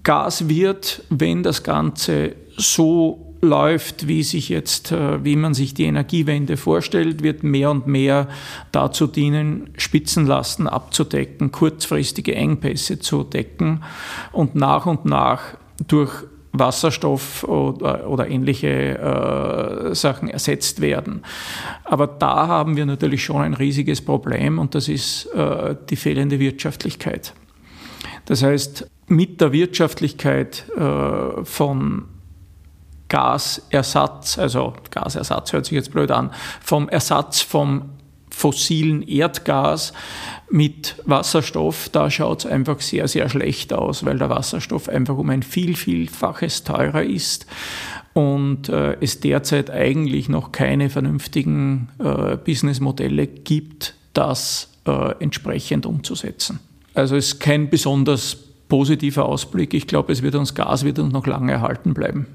Gas 0.04 0.48
wird, 0.48 1.04
wenn 1.10 1.44
das 1.44 1.62
Ganze 1.62 2.36
so 2.56 3.25
läuft, 3.46 4.08
wie 4.08 4.24
sich 4.24 4.50
jetzt, 4.50 4.92
äh, 4.92 5.24
wie 5.24 5.36
man 5.36 5.54
sich 5.54 5.74
die 5.74 5.86
Energiewende 5.86 6.58
vorstellt, 6.58 7.24
wird 7.24 7.44
mehr 7.44 7.72
und 7.72 7.88
mehr 7.88 8.28
dazu 8.72 9.08
dienen, 9.08 9.70
Spitzenlasten 9.78 10.68
abzudecken, 10.68 11.52
kurzfristige 11.52 12.36
Engpässe 12.36 13.00
zu 13.00 13.24
decken 13.24 13.84
und 14.32 14.56
nach 14.56 14.86
und 14.86 15.06
nach 15.06 15.42
durch 15.88 16.24
Wasserstoff 16.60 17.44
oder, 17.44 18.08
oder 18.10 18.30
ähnliche 18.30 18.98
äh, 18.98 19.96
Sachen 19.96 20.30
ersetzt 20.30 20.82
werden. 20.82 21.24
Aber 21.84 22.08
da 22.08 22.48
haben 22.48 22.78
wir 22.78 22.86
natürlich 22.86 23.24
schon 23.24 23.42
ein 23.42 23.54
riesiges 23.54 24.02
Problem 24.02 24.60
und 24.60 24.76
das 24.76 24.88
ist 24.88 25.26
äh, 25.34 25.76
die 25.90 25.96
fehlende 25.96 26.40
Wirtschaftlichkeit. 26.40 27.34
Das 28.26 28.44
heißt, 28.44 28.90
mit 29.08 29.42
der 29.42 29.52
Wirtschaftlichkeit 29.52 30.66
äh, 30.78 31.44
von 31.44 32.06
Gasersatz, 33.10 34.40
also 34.40 34.74
Gasersatz 34.92 35.54
hört 35.54 35.66
sich 35.66 35.76
jetzt 35.76 35.92
blöd 35.92 36.12
an, 36.12 36.32
vom 36.62 36.90
Ersatz 36.90 37.42
vom 37.42 37.92
fossilen 38.30 39.02
Erdgas 39.02 39.94
mit 40.50 41.02
Wasserstoff, 41.06 41.90
da 41.90 42.12
schaut 42.12 42.40
es 42.40 42.46
einfach 42.46 42.82
sehr, 42.82 43.08
sehr 43.08 43.30
schlecht 43.30 43.72
aus, 43.72 44.04
weil 44.04 44.18
der 44.18 44.30
Wasserstoff 44.30 44.90
einfach 44.90 45.18
um 45.18 45.30
ein 45.30 45.42
viel, 45.42 45.76
vielfaches 45.76 46.64
teurer 46.66 47.04
ist 47.04 47.46
und 48.14 48.70
äh, 48.70 48.98
es 49.00 49.22
derzeit 49.22 49.70
eigentlich 49.70 50.28
noch 50.28 50.52
keine 50.52 50.90
vernünftigen 50.90 51.90
äh, 52.00 52.36
Businessmodelle 52.36 53.28
gibt, 53.28 53.96
das 54.14 54.70
äh, 54.86 55.14
entsprechend 55.20 55.86
umzusetzen. 55.86 56.60
Also 56.94 57.16
es 57.16 57.34
ist 57.34 57.40
kein 57.40 57.70
besonders 57.70 58.38
positiver 58.68 59.26
Ausblick. 59.26 59.74
Ich 59.74 59.88
glaube, 59.88 60.12
es 60.12 60.22
wird 60.22 60.36
uns 60.36 60.56
Gas 60.56 60.84
wird 60.84 61.00
uns 61.00 61.14
noch 61.14 61.28
lange 61.28 61.52
erhalten 61.52 61.94
bleiben. 61.94 62.28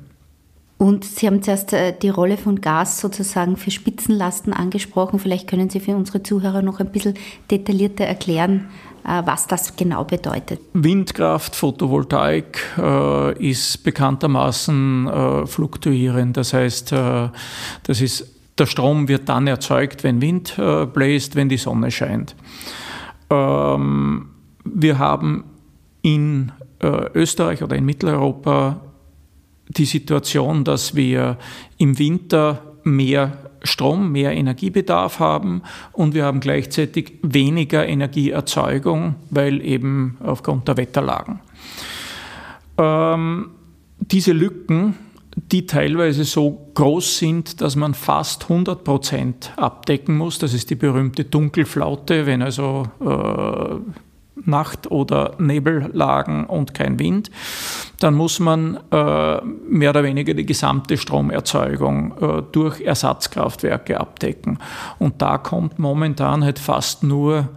Und 0.80 1.04
Sie 1.04 1.26
haben 1.26 1.42
zuerst 1.42 1.74
äh, 1.74 1.92
die 1.92 2.08
Rolle 2.08 2.38
von 2.38 2.62
Gas 2.62 3.02
sozusagen 3.02 3.58
für 3.58 3.70
Spitzenlasten 3.70 4.54
angesprochen. 4.54 5.18
Vielleicht 5.18 5.46
können 5.46 5.68
Sie 5.68 5.78
für 5.78 5.94
unsere 5.94 6.22
Zuhörer 6.22 6.62
noch 6.62 6.80
ein 6.80 6.90
bisschen 6.90 7.12
detaillierter 7.50 8.04
erklären, 8.04 8.70
äh, 9.04 9.20
was 9.26 9.46
das 9.46 9.76
genau 9.76 10.04
bedeutet. 10.04 10.58
Windkraft, 10.72 11.54
Photovoltaik 11.54 12.62
äh, 12.78 13.50
ist 13.50 13.84
bekanntermaßen 13.84 15.44
fluktuierend. 15.44 16.38
Das 16.38 16.54
heißt, 16.54 16.92
das 16.92 18.00
ist, 18.00 18.34
der 18.58 18.64
Strom 18.64 19.06
wird 19.06 19.28
dann 19.28 19.46
erzeugt, 19.48 20.02
wenn 20.02 20.22
Wind 20.22 20.58
bläst, 20.94 21.36
wenn 21.36 21.50
die 21.50 21.58
Sonne 21.58 21.90
scheint. 21.90 22.34
Ähm, 23.28 24.30
wir 24.64 24.98
haben 24.98 25.44
in 26.00 26.52
Österreich 26.82 27.62
oder 27.62 27.76
in 27.76 27.84
Mitteleuropa 27.84 28.80
die 29.76 29.84
Situation, 29.84 30.64
dass 30.64 30.94
wir 30.94 31.38
im 31.78 31.98
Winter 31.98 32.62
mehr 32.82 33.50
Strom, 33.62 34.10
mehr 34.10 34.32
Energiebedarf 34.32 35.20
haben 35.20 35.62
und 35.92 36.14
wir 36.14 36.24
haben 36.24 36.40
gleichzeitig 36.40 37.18
weniger 37.22 37.86
Energieerzeugung, 37.86 39.16
weil 39.28 39.64
eben 39.64 40.16
aufgrund 40.22 40.66
der 40.66 40.76
Wetterlagen. 40.76 41.40
Ähm, 42.78 43.50
diese 43.98 44.32
Lücken, 44.32 44.96
die 45.36 45.66
teilweise 45.66 46.24
so 46.24 46.70
groß 46.74 47.18
sind, 47.18 47.60
dass 47.60 47.76
man 47.76 47.94
fast 47.94 48.44
100 48.44 48.82
Prozent 48.82 49.52
abdecken 49.56 50.16
muss, 50.16 50.38
das 50.38 50.54
ist 50.54 50.70
die 50.70 50.74
berühmte 50.74 51.24
Dunkelflaute, 51.24 52.26
wenn 52.26 52.42
also 52.42 52.84
äh, 53.00 54.09
Nacht- 54.44 54.90
oder 54.90 55.34
Nebellagen 55.38 56.46
und 56.46 56.74
kein 56.74 56.98
Wind, 56.98 57.30
dann 57.98 58.14
muss 58.14 58.40
man 58.40 58.78
äh, 58.90 59.40
mehr 59.42 59.90
oder 59.90 60.02
weniger 60.02 60.34
die 60.34 60.46
gesamte 60.46 60.96
Stromerzeugung 60.96 62.14
äh, 62.20 62.42
durch 62.52 62.80
Ersatzkraftwerke 62.80 64.00
abdecken. 64.00 64.58
Und 64.98 65.20
da 65.22 65.38
kommt 65.38 65.78
momentan 65.78 66.44
halt 66.44 66.58
fast 66.58 67.02
nur 67.02 67.48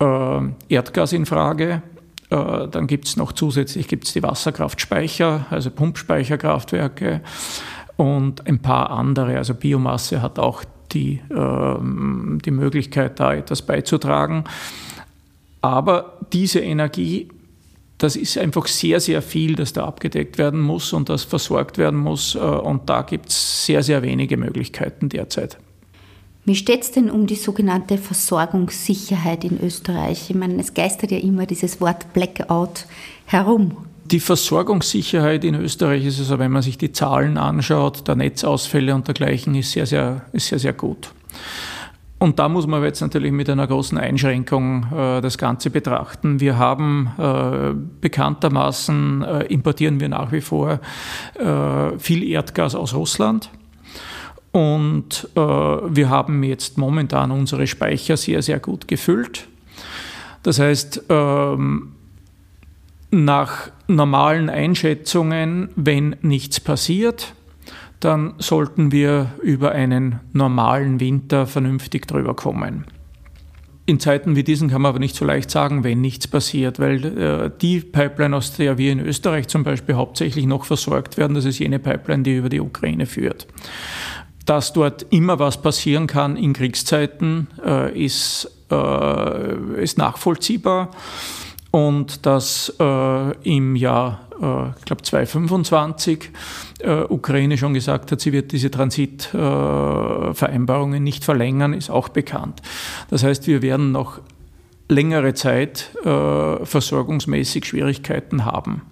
äh, 0.00 0.40
Erdgas 0.68 1.12
in 1.12 1.26
Frage. 1.26 1.82
Äh, 2.30 2.68
dann 2.68 2.86
gibt 2.86 3.06
es 3.08 3.16
noch 3.16 3.32
zusätzlich 3.32 3.88
gibt's 3.88 4.12
die 4.12 4.22
Wasserkraftspeicher, 4.22 5.46
also 5.50 5.70
Pumpspeicherkraftwerke 5.70 7.20
und 7.96 8.46
ein 8.46 8.60
paar 8.60 8.90
andere. 8.90 9.36
Also 9.36 9.54
Biomasse 9.54 10.22
hat 10.22 10.38
auch 10.38 10.64
die, 10.92 11.20
ähm, 11.30 12.38
die 12.44 12.50
Möglichkeit, 12.50 13.20
da 13.20 13.34
etwas 13.34 13.62
beizutragen. 13.62 14.44
Aber 15.62 16.18
diese 16.32 16.60
Energie, 16.60 17.28
das 17.98 18.16
ist 18.16 18.36
einfach 18.36 18.66
sehr, 18.66 19.00
sehr 19.00 19.22
viel, 19.22 19.54
das 19.54 19.72
da 19.72 19.84
abgedeckt 19.84 20.36
werden 20.36 20.60
muss 20.60 20.92
und 20.92 21.08
das 21.08 21.22
versorgt 21.22 21.78
werden 21.78 21.98
muss. 22.00 22.34
Äh, 22.34 22.38
und 22.38 22.90
da 22.90 23.02
gibt 23.02 23.30
es 23.30 23.64
sehr, 23.64 23.82
sehr 23.82 24.02
wenige 24.02 24.36
Möglichkeiten 24.36 25.08
derzeit. 25.08 25.56
Wie 26.44 26.56
steht 26.56 26.82
es 26.82 26.90
denn 26.90 27.08
um 27.08 27.28
die 27.28 27.36
sogenannte 27.36 27.98
Versorgungssicherheit 27.98 29.44
in 29.44 29.62
Österreich? 29.62 30.28
Ich 30.28 30.34
meine, 30.34 30.60
es 30.60 30.74
geistert 30.74 31.12
ja 31.12 31.18
immer 31.18 31.46
dieses 31.46 31.80
Wort 31.80 32.12
Blackout 32.12 32.86
herum. 33.26 33.76
Die 34.06 34.18
Versorgungssicherheit 34.18 35.44
in 35.44 35.54
Österreich 35.54 36.04
ist 36.04 36.18
also, 36.18 36.40
wenn 36.40 36.50
man 36.50 36.62
sich 36.62 36.76
die 36.76 36.90
Zahlen 36.90 37.38
anschaut, 37.38 38.08
der 38.08 38.16
Netzausfälle 38.16 38.92
und 38.96 39.06
dergleichen, 39.06 39.54
ist 39.54 39.70
sehr, 39.70 39.86
sehr, 39.86 40.26
ist 40.32 40.48
sehr, 40.48 40.58
sehr 40.58 40.72
gut. 40.72 41.12
Und 42.22 42.38
da 42.38 42.48
muss 42.48 42.68
man 42.68 42.84
jetzt 42.84 43.00
natürlich 43.00 43.32
mit 43.32 43.50
einer 43.50 43.66
großen 43.66 43.98
Einschränkung 43.98 44.86
äh, 44.92 45.20
das 45.20 45.38
Ganze 45.38 45.70
betrachten. 45.70 46.38
Wir 46.38 46.56
haben 46.56 47.10
äh, 47.18 47.74
bekanntermaßen, 48.00 49.22
äh, 49.22 49.40
importieren 49.46 49.98
wir 49.98 50.08
nach 50.08 50.30
wie 50.30 50.40
vor 50.40 50.78
äh, 51.34 51.98
viel 51.98 52.22
Erdgas 52.22 52.76
aus 52.76 52.94
Russland. 52.94 53.50
Und 54.52 55.30
äh, 55.34 55.40
wir 55.40 56.10
haben 56.10 56.44
jetzt 56.44 56.78
momentan 56.78 57.32
unsere 57.32 57.66
Speicher 57.66 58.16
sehr, 58.16 58.40
sehr 58.40 58.60
gut 58.60 58.86
gefüllt. 58.86 59.48
Das 60.44 60.60
heißt, 60.60 61.02
ähm, 61.08 61.90
nach 63.10 63.70
normalen 63.88 64.48
Einschätzungen, 64.48 65.70
wenn 65.74 66.14
nichts 66.22 66.60
passiert, 66.60 67.34
dann 68.04 68.34
sollten 68.38 68.90
wir 68.90 69.32
über 69.42 69.72
einen 69.72 70.20
normalen 70.32 70.98
Winter 71.00 71.46
vernünftig 71.46 72.06
drüber 72.06 72.34
kommen. 72.34 72.84
in 73.84 73.98
Zeiten 74.00 74.36
wie 74.36 74.44
diesen 74.44 74.70
kann 74.70 74.82
man 74.82 74.90
aber 74.90 74.98
nicht 74.98 75.16
so 75.16 75.24
leicht 75.24 75.50
sagen, 75.50 75.82
wenn 75.84 76.00
nichts 76.00 76.28
passiert, 76.28 76.78
weil 76.78 77.04
äh, 77.04 77.50
die 77.60 77.80
Pipeline, 77.80 78.36
aus 78.36 78.56
der 78.56 78.78
wir 78.78 78.92
in 78.92 79.00
Österreich 79.00 79.48
zum 79.48 79.64
Beispiel 79.64 79.96
hauptsächlich 79.96 80.46
noch 80.46 80.64
versorgt 80.64 81.16
werden, 81.16 81.34
das 81.34 81.44
ist 81.44 81.58
jene 81.58 81.78
Pipeline, 81.78 82.22
die 82.22 82.36
über 82.36 82.48
die 82.48 82.60
Ukraine 82.60 83.06
führt. 83.06 83.46
Dass 84.46 84.72
dort 84.72 85.06
immer 85.10 85.38
was 85.38 85.62
passieren 85.62 86.06
kann 86.06 86.36
in 86.36 86.52
Kriegszeiten, 86.52 87.48
äh, 87.64 88.04
ist, 88.04 88.50
äh, 88.70 89.82
ist 89.82 89.98
nachvollziehbar. 89.98 90.90
Und 91.72 92.24
dass 92.26 92.72
äh, 92.78 93.48
im 93.48 93.74
Jahr, 93.76 94.20
äh, 94.40 94.68
ich 94.78 94.84
glaube 94.84 95.02
2025, 95.02 96.30
äh, 96.80 97.04
Ukraine 97.04 97.56
schon 97.56 97.72
gesagt 97.72 98.12
hat, 98.12 98.20
sie 98.20 98.32
wird 98.32 98.52
diese 98.52 98.70
Transitvereinbarungen 98.70 100.98
äh, 100.98 101.00
nicht 101.00 101.24
verlängern, 101.24 101.72
ist 101.72 101.88
auch 101.88 102.10
bekannt. 102.10 102.60
Das 103.08 103.24
heißt, 103.24 103.46
wir 103.46 103.62
werden 103.62 103.90
noch 103.90 104.20
längere 104.90 105.32
Zeit 105.32 105.96
äh, 106.04 106.62
versorgungsmäßig 106.62 107.64
Schwierigkeiten 107.64 108.44
haben. 108.44 108.82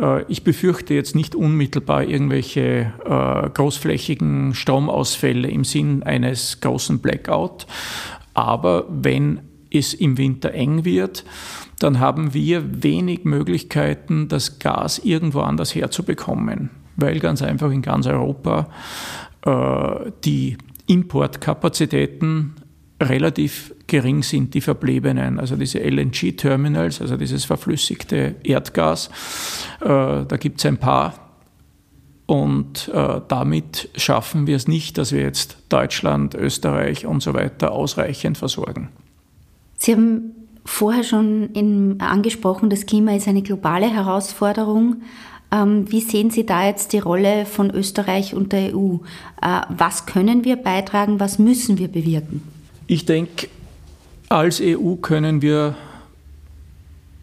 Äh, 0.00 0.22
ich 0.28 0.44
befürchte 0.44 0.94
jetzt 0.94 1.16
nicht 1.16 1.34
unmittelbar 1.34 2.04
irgendwelche 2.04 2.92
großflächigen 3.54 4.54
Stromausfälle 4.54 5.50
im 5.50 5.64
Sinn 5.64 6.04
eines 6.04 6.60
großen 6.60 7.00
Blackout. 7.00 7.66
Aber 8.34 8.84
wenn 8.88 9.40
es 9.70 9.94
im 9.94 10.16
Winter 10.16 10.52
eng 10.52 10.84
wird, 10.84 11.24
dann 11.78 12.00
haben 12.00 12.34
wir 12.34 12.82
wenig 12.82 13.24
Möglichkeiten, 13.24 14.28
das 14.28 14.58
Gas 14.58 14.98
irgendwo 14.98 15.40
anders 15.40 15.74
herzubekommen, 15.74 16.70
weil 16.96 17.20
ganz 17.20 17.42
einfach 17.42 17.70
in 17.70 17.82
ganz 17.82 18.06
Europa 18.06 18.68
äh, 19.44 20.10
die 20.24 20.58
Importkapazitäten 20.86 22.54
relativ 23.00 23.74
gering 23.86 24.22
sind, 24.22 24.54
die 24.54 24.60
verbliebenen. 24.60 25.38
Also 25.38 25.56
diese 25.56 25.78
LNG-Terminals, 25.78 27.00
also 27.00 27.16
dieses 27.16 27.44
verflüssigte 27.44 28.36
Erdgas, 28.42 29.08
äh, 29.80 29.86
da 29.86 30.36
gibt 30.38 30.58
es 30.58 30.66
ein 30.66 30.78
paar. 30.78 31.14
Und 32.26 32.88
äh, 32.92 33.20
damit 33.28 33.88
schaffen 33.96 34.46
wir 34.46 34.56
es 34.56 34.68
nicht, 34.68 34.98
dass 34.98 35.12
wir 35.12 35.22
jetzt 35.22 35.56
Deutschland, 35.70 36.34
Österreich 36.34 37.06
und 37.06 37.22
so 37.22 37.32
weiter 37.32 37.72
ausreichend 37.72 38.36
versorgen. 38.36 38.90
Sie 39.78 39.92
haben 39.92 40.37
vorher 40.68 41.02
schon 41.02 41.50
in, 41.54 42.00
angesprochen, 42.00 42.70
das 42.70 42.86
Klima 42.86 43.14
ist 43.14 43.26
eine 43.26 43.42
globale 43.42 43.88
Herausforderung. 43.88 45.02
Ähm, 45.50 45.90
wie 45.90 46.00
sehen 46.00 46.30
Sie 46.30 46.44
da 46.44 46.66
jetzt 46.66 46.92
die 46.92 46.98
Rolle 46.98 47.46
von 47.46 47.70
Österreich 47.70 48.34
und 48.34 48.52
der 48.52 48.76
EU? 48.76 48.96
Äh, 49.40 49.62
was 49.70 50.04
können 50.04 50.44
wir 50.44 50.56
beitragen, 50.56 51.20
was 51.20 51.38
müssen 51.38 51.78
wir 51.78 51.88
bewirken? 51.88 52.42
Ich 52.86 53.06
denke, 53.06 53.48
als 54.28 54.60
EU 54.60 54.96
können 54.96 55.40
wir 55.40 55.74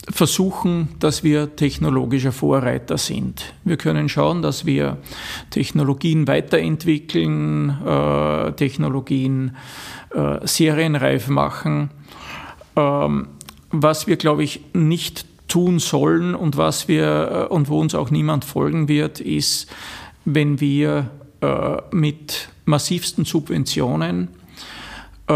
versuchen, 0.10 0.90
dass 1.00 1.24
wir 1.24 1.56
technologischer 1.56 2.32
Vorreiter 2.32 2.98
sind. 2.98 3.54
Wir 3.64 3.78
können 3.78 4.10
schauen, 4.10 4.42
dass 4.42 4.66
wir 4.66 4.98
Technologien 5.52 6.28
weiterentwickeln, 6.28 7.70
äh, 7.86 8.52
Technologien 8.54 9.56
äh, 10.14 10.46
serienreif 10.46 11.28
machen. 11.28 11.92
Ähm, 12.76 13.28
was 13.72 14.08
wir, 14.08 14.18
glaube 14.18 14.44
ich, 14.44 14.62
nicht 14.74 15.26
tun 15.48 15.80
sollen 15.80 16.36
und 16.36 16.58
was 16.58 16.88
wir 16.88 17.48
äh, 17.50 17.54
und 17.54 17.70
wo 17.70 17.80
uns 17.80 17.96
auch 17.96 18.10
niemand 18.10 18.46
folgen 18.46 18.88
wird, 18.88 19.20
ist, 19.20 19.70
wenn 20.26 20.60
wir 20.60 21.10
äh, 21.42 21.78
mit 21.92 22.50
massivsten 22.66 23.26
Subventionen 23.26 24.30
äh, 25.28 25.34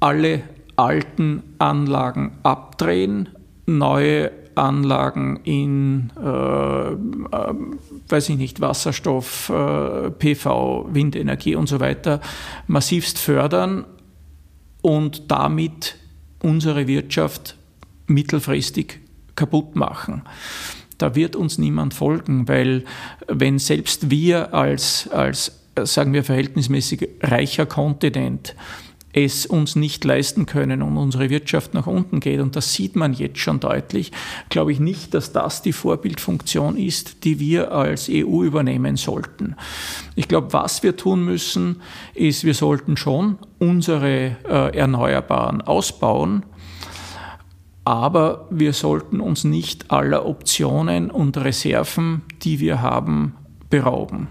alle 0.00 0.42
alten 0.76 1.42
Anlagen 1.58 2.32
abdrehen, 2.42 3.28
neue 3.66 4.32
Anlagen 4.54 5.40
in, 5.44 6.10
äh, 6.20 6.92
äh, 6.92 7.54
weiß 8.08 8.28
ich 8.30 8.36
nicht, 8.36 8.60
Wasserstoff, 8.60 9.48
äh, 9.48 10.10
PV, 10.10 10.88
Windenergie 10.92 11.54
und 11.54 11.68
so 11.68 11.80
weiter 11.80 12.20
massivst 12.66 13.18
fördern 13.18 13.84
und 14.82 15.30
damit 15.30 15.96
unsere 16.42 16.86
Wirtschaft 16.86 17.56
mittelfristig 18.06 19.00
kaputt 19.34 19.76
machen. 19.76 20.22
Da 20.98 21.14
wird 21.14 21.36
uns 21.36 21.58
niemand 21.58 21.94
folgen, 21.94 22.46
weil 22.48 22.84
wenn 23.26 23.58
selbst 23.58 24.10
wir 24.10 24.54
als, 24.54 25.08
als 25.08 25.60
sagen 25.82 26.12
wir, 26.12 26.22
verhältnismäßig 26.22 27.08
reicher 27.22 27.66
Kontinent 27.66 28.54
es 29.12 29.44
uns 29.44 29.76
nicht 29.76 30.04
leisten 30.04 30.46
können 30.46 30.82
und 30.82 30.96
unsere 30.96 31.28
Wirtschaft 31.28 31.74
nach 31.74 31.86
unten 31.86 32.20
geht, 32.20 32.40
und 32.40 32.56
das 32.56 32.72
sieht 32.72 32.96
man 32.96 33.12
jetzt 33.12 33.38
schon 33.38 33.60
deutlich, 33.60 34.10
glaube 34.48 34.72
ich 34.72 34.80
nicht, 34.80 35.12
dass 35.14 35.32
das 35.32 35.62
die 35.62 35.72
Vorbildfunktion 35.72 36.76
ist, 36.76 37.24
die 37.24 37.38
wir 37.38 37.72
als 37.72 38.08
EU 38.10 38.42
übernehmen 38.42 38.96
sollten. 38.96 39.56
Ich 40.14 40.28
glaube, 40.28 40.52
was 40.52 40.82
wir 40.82 40.96
tun 40.96 41.24
müssen, 41.24 41.82
ist, 42.14 42.44
wir 42.44 42.54
sollten 42.54 42.96
schon 42.96 43.38
unsere 43.58 44.36
äh, 44.48 44.76
Erneuerbaren 44.76 45.60
ausbauen, 45.60 46.44
aber 47.84 48.46
wir 48.50 48.72
sollten 48.72 49.20
uns 49.20 49.44
nicht 49.44 49.90
aller 49.90 50.24
Optionen 50.24 51.10
und 51.10 51.36
Reserven, 51.36 52.22
die 52.42 52.60
wir 52.60 52.80
haben, 52.80 53.34
berauben. 53.68 54.28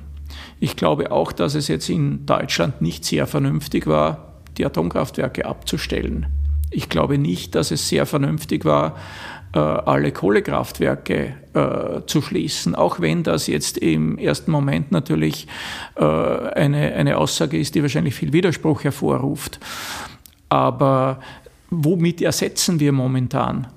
Ich 0.60 0.76
glaube 0.76 1.12
auch, 1.12 1.32
dass 1.32 1.56
es 1.56 1.68
jetzt 1.68 1.90
in 1.90 2.26
Deutschland 2.26 2.82
nicht 2.82 3.04
sehr 3.04 3.28
vernünftig 3.28 3.88
war, 3.88 4.31
die 4.62 4.66
Atomkraftwerke 4.66 5.46
abzustellen. 5.46 6.28
Ich 6.70 6.88
glaube 6.88 7.18
nicht, 7.18 7.56
dass 7.56 7.72
es 7.72 7.90
sehr 7.90 8.06
vernünftig 8.06 8.64
war, 8.64 8.96
äh, 9.54 9.60
alle 9.60 10.12
Kohlekraftwerke 10.12 11.34
äh, 11.54 12.06
zu 12.06 12.22
schließen, 12.22 12.76
auch 12.76 13.02
wenn 13.02 13.24
das 13.24 13.48
jetzt 13.48 13.80
im 13.80 14.18
ersten 14.18 14.52
Moment 14.52 14.92
natürlich 14.92 15.48
äh, 15.96 16.04
eine, 16.04 16.94
eine 16.94 17.18
Aussage 17.18 17.58
ist, 17.58 17.76
die 17.76 17.82
wahrscheinlich 17.82 18.14
viel 18.14 18.32
Widerspruch 18.32 18.84
hervorruft. 18.84 19.60
Aber 20.48 21.20
womit 21.70 22.22
ersetzen 22.22 22.80
wir 22.80 22.92
momentan 22.92 23.68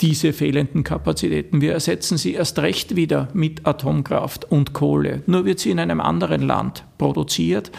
diese 0.00 0.32
fehlenden 0.34 0.84
Kapazitäten? 0.84 1.62
Wir 1.62 1.72
ersetzen 1.72 2.18
sie 2.18 2.34
erst 2.34 2.58
recht 2.58 2.94
wieder 2.94 3.28
mit 3.32 3.66
Atomkraft 3.66 4.44
und 4.44 4.74
Kohle. 4.74 5.22
Nur 5.26 5.46
wird 5.46 5.60
sie 5.60 5.70
in 5.70 5.80
einem 5.80 6.00
anderen 6.00 6.42
Land 6.42 6.84
produziert 6.98 7.72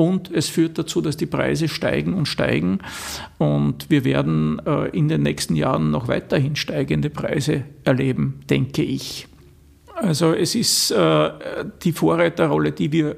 und 0.00 0.30
es 0.30 0.48
führt 0.48 0.78
dazu, 0.78 1.02
dass 1.02 1.18
die 1.18 1.26
Preise 1.26 1.68
steigen 1.68 2.14
und 2.14 2.24
steigen. 2.24 2.78
Und 3.36 3.90
wir 3.90 4.02
werden 4.06 4.58
äh, 4.64 4.88
in 4.96 5.08
den 5.08 5.22
nächsten 5.22 5.54
Jahren 5.54 5.90
noch 5.90 6.08
weiterhin 6.08 6.56
steigende 6.56 7.10
Preise 7.10 7.64
erleben, 7.84 8.40
denke 8.48 8.82
ich. 8.82 9.28
Also 9.94 10.32
es 10.32 10.54
ist 10.54 10.90
äh, 10.90 11.30
die 11.82 11.92
Vorreiterrolle, 11.92 12.72
die 12.72 12.92
wir, 12.92 13.10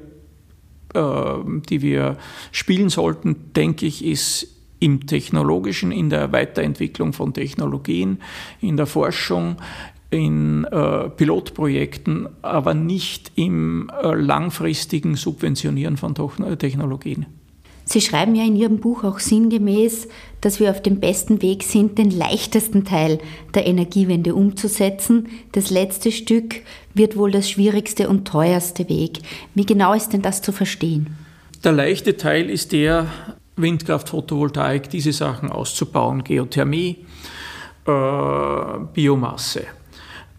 äh, 0.93 1.61
die 1.69 1.81
wir 1.81 2.17
spielen 2.51 2.89
sollten, 2.89 3.53
denke 3.53 3.85
ich, 3.85 4.03
ist 4.03 4.49
im 4.79 5.07
technologischen, 5.07 5.93
in 5.93 6.09
der 6.09 6.33
Weiterentwicklung 6.33 7.13
von 7.13 7.33
Technologien, 7.33 8.19
in 8.59 8.75
der 8.75 8.87
Forschung, 8.87 9.55
in 10.13 10.65
äh, 10.65 11.09
Pilotprojekten, 11.09 12.29
aber 12.41 12.73
nicht 12.73 13.31
im 13.35 13.89
äh, 14.01 14.13
langfristigen 14.13 15.15
Subventionieren 15.15 15.97
von 15.97 16.15
Technologien. 16.57 17.25
Sie 17.85 17.99
schreiben 17.99 18.33
ja 18.35 18.45
in 18.45 18.55
Ihrem 18.55 18.79
Buch 18.79 19.03
auch 19.03 19.19
sinngemäß, 19.19 20.07
dass 20.39 20.59
wir 20.59 20.71
auf 20.71 20.81
dem 20.81 20.99
besten 20.99 21.41
Weg 21.41 21.63
sind, 21.63 21.97
den 21.97 22.11
leichtesten 22.11 22.85
Teil 22.85 23.19
der 23.53 23.67
Energiewende 23.67 24.35
umzusetzen. 24.35 25.27
Das 25.51 25.69
letzte 25.69 26.11
Stück 26.11 26.61
wird 26.93 27.17
wohl 27.17 27.31
das 27.31 27.49
schwierigste 27.49 28.07
und 28.07 28.25
teuerste 28.25 28.87
Weg. 28.87 29.19
Wie 29.53 29.65
genau 29.65 29.93
ist 29.93 30.13
denn 30.13 30.21
das 30.21 30.41
zu 30.41 30.53
verstehen? 30.53 31.17
Der 31.63 31.73
leichte 31.73 32.15
Teil 32.15 32.49
ist 32.49 32.71
der, 32.71 33.07
Windkraft, 33.55 34.09
Photovoltaik, 34.09 34.89
diese 34.89 35.13
Sachen 35.13 35.51
auszubauen, 35.51 36.23
Geothermie, 36.23 37.05
äh, 37.85 37.91
Biomasse. 38.93 39.65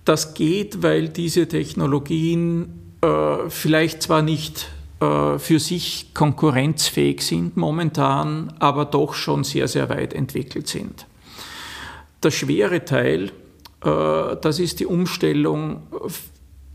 Das 0.05 0.35
geht, 0.35 0.83
weil 0.83 1.09
diese 1.09 1.49
Technologien 1.49 2.97
äh, 3.01 3.49
vielleicht 3.49 4.03
zwar 4.03 4.23
nicht 4.23 4.69
äh, 5.01 5.39
für 5.39 5.59
sich 5.59 6.13
konkurrenzfähig 6.15 7.23
sind 7.23 7.57
momentan, 7.57 8.53
aber 8.59 8.85
doch 8.85 9.15
schon 9.15 9.45
sehr, 9.45 9.69
sehr 9.69 9.89
weit 9.89 10.13
entwickelt 10.13 10.69
sind. 10.69 11.07
Der 12.23 12.31
schwere 12.31 12.85
Teil, 12.85 13.33
äh, 13.83 14.37
das 14.41 14.59
ist 14.59 14.81
die 14.81 14.87
Umstellung 14.87 15.83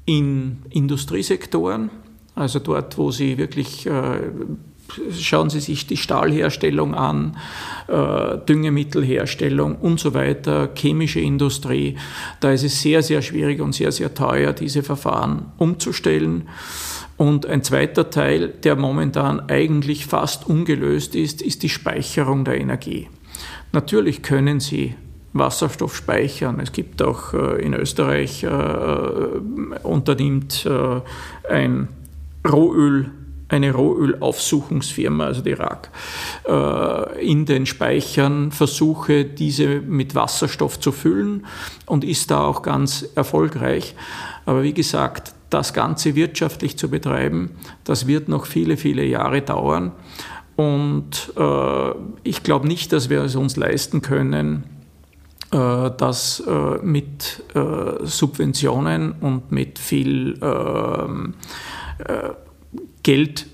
in 0.06 0.64
Industriesektoren, 0.70 1.92
also 2.36 2.60
dort, 2.60 2.98
wo 2.98 3.12
sie 3.12 3.38
wirklich 3.38 3.86
äh, 3.86 4.32
schauen 5.12 5.50
Sie 5.50 5.60
sich 5.60 5.88
die 5.88 5.98
Stahlherstellung 5.98 6.94
an, 6.96 7.38
äh, 7.88 8.38
Düngemittelherstellung 8.48 9.76
und 9.76 10.00
so 10.00 10.14
weiter, 10.14 10.70
chemische 10.76 11.20
Industrie. 11.20 11.98
Da 12.40 12.52
ist 12.52 12.64
es 12.64 12.82
sehr, 12.82 13.04
sehr 13.04 13.22
schwierig 13.22 13.62
und 13.62 13.74
sehr, 13.74 13.92
sehr 13.92 14.14
teuer, 14.14 14.54
diese 14.54 14.84
Verfahren 14.84 15.52
umzustellen. 15.58 16.50
Und 17.18 17.46
ein 17.46 17.64
zweiter 17.64 18.10
Teil, 18.10 18.48
der 18.48 18.76
momentan 18.76 19.50
eigentlich 19.50 20.06
fast 20.06 20.48
ungelöst 20.48 21.16
ist, 21.16 21.42
ist 21.42 21.64
die 21.64 21.70
Speicherung 21.70 22.46
der 22.46 22.60
Energie. 22.60 23.08
Natürlich 23.74 24.22
können 24.22 24.60
Sie 24.60 24.96
Wasserstoff 25.34 25.96
speichern. 25.96 26.60
Es 26.60 26.72
gibt 26.72 27.02
auch 27.02 27.34
äh, 27.34 27.62
in 27.62 27.74
Österreich, 27.74 28.44
äh, 28.44 28.48
äh 28.48 29.42
unternimmt 29.84 30.66
äh, 30.66 31.02
ein 31.54 31.90
Rohöl 32.50 33.12
eine 33.50 33.74
Rohölaufsuchungsfirma, 33.74 35.26
also 35.26 35.42
die 35.42 35.54
RAG, 35.54 35.90
äh, 36.48 37.26
in 37.26 37.46
den 37.46 37.66
Speichern 37.66 38.52
Versuche, 38.52 39.26
diese 39.26 39.82
mit 39.82 40.16
Wasserstoff 40.16 40.80
zu 40.80 40.92
füllen 40.92 41.46
und 41.86 42.04
ist 42.04 42.32
da 42.32 42.46
auch 42.46 42.62
ganz 42.62 43.06
erfolgreich. 43.16 43.96
Aber 44.46 44.64
wie 44.64 44.74
gesagt, 44.74 45.34
das 45.50 45.74
Ganze 45.74 46.16
wirtschaftlich 46.16 46.78
zu 46.78 46.90
betreiben, 46.90 47.52
das 47.84 48.06
wird 48.06 48.30
noch 48.30 48.46
viele, 48.46 48.78
viele 48.78 49.04
Jahre 49.04 49.42
dauern. 49.42 49.92
Und 50.56 51.34
äh, 51.36 51.92
ich 52.24 52.44
glaube 52.44 52.68
nicht, 52.68 52.94
dass 52.94 53.10
wir 53.10 53.24
es 53.24 53.36
uns 53.36 53.56
leisten 53.56 54.02
können, 54.02 54.66
äh, 55.52 55.90
das 55.98 56.44
mit 56.84 57.44
Subventionen 58.04 59.14
und 59.14 59.52
mit 59.52 59.80
viel 59.80 60.38
ähm, 60.42 61.34
Geld 63.04 63.48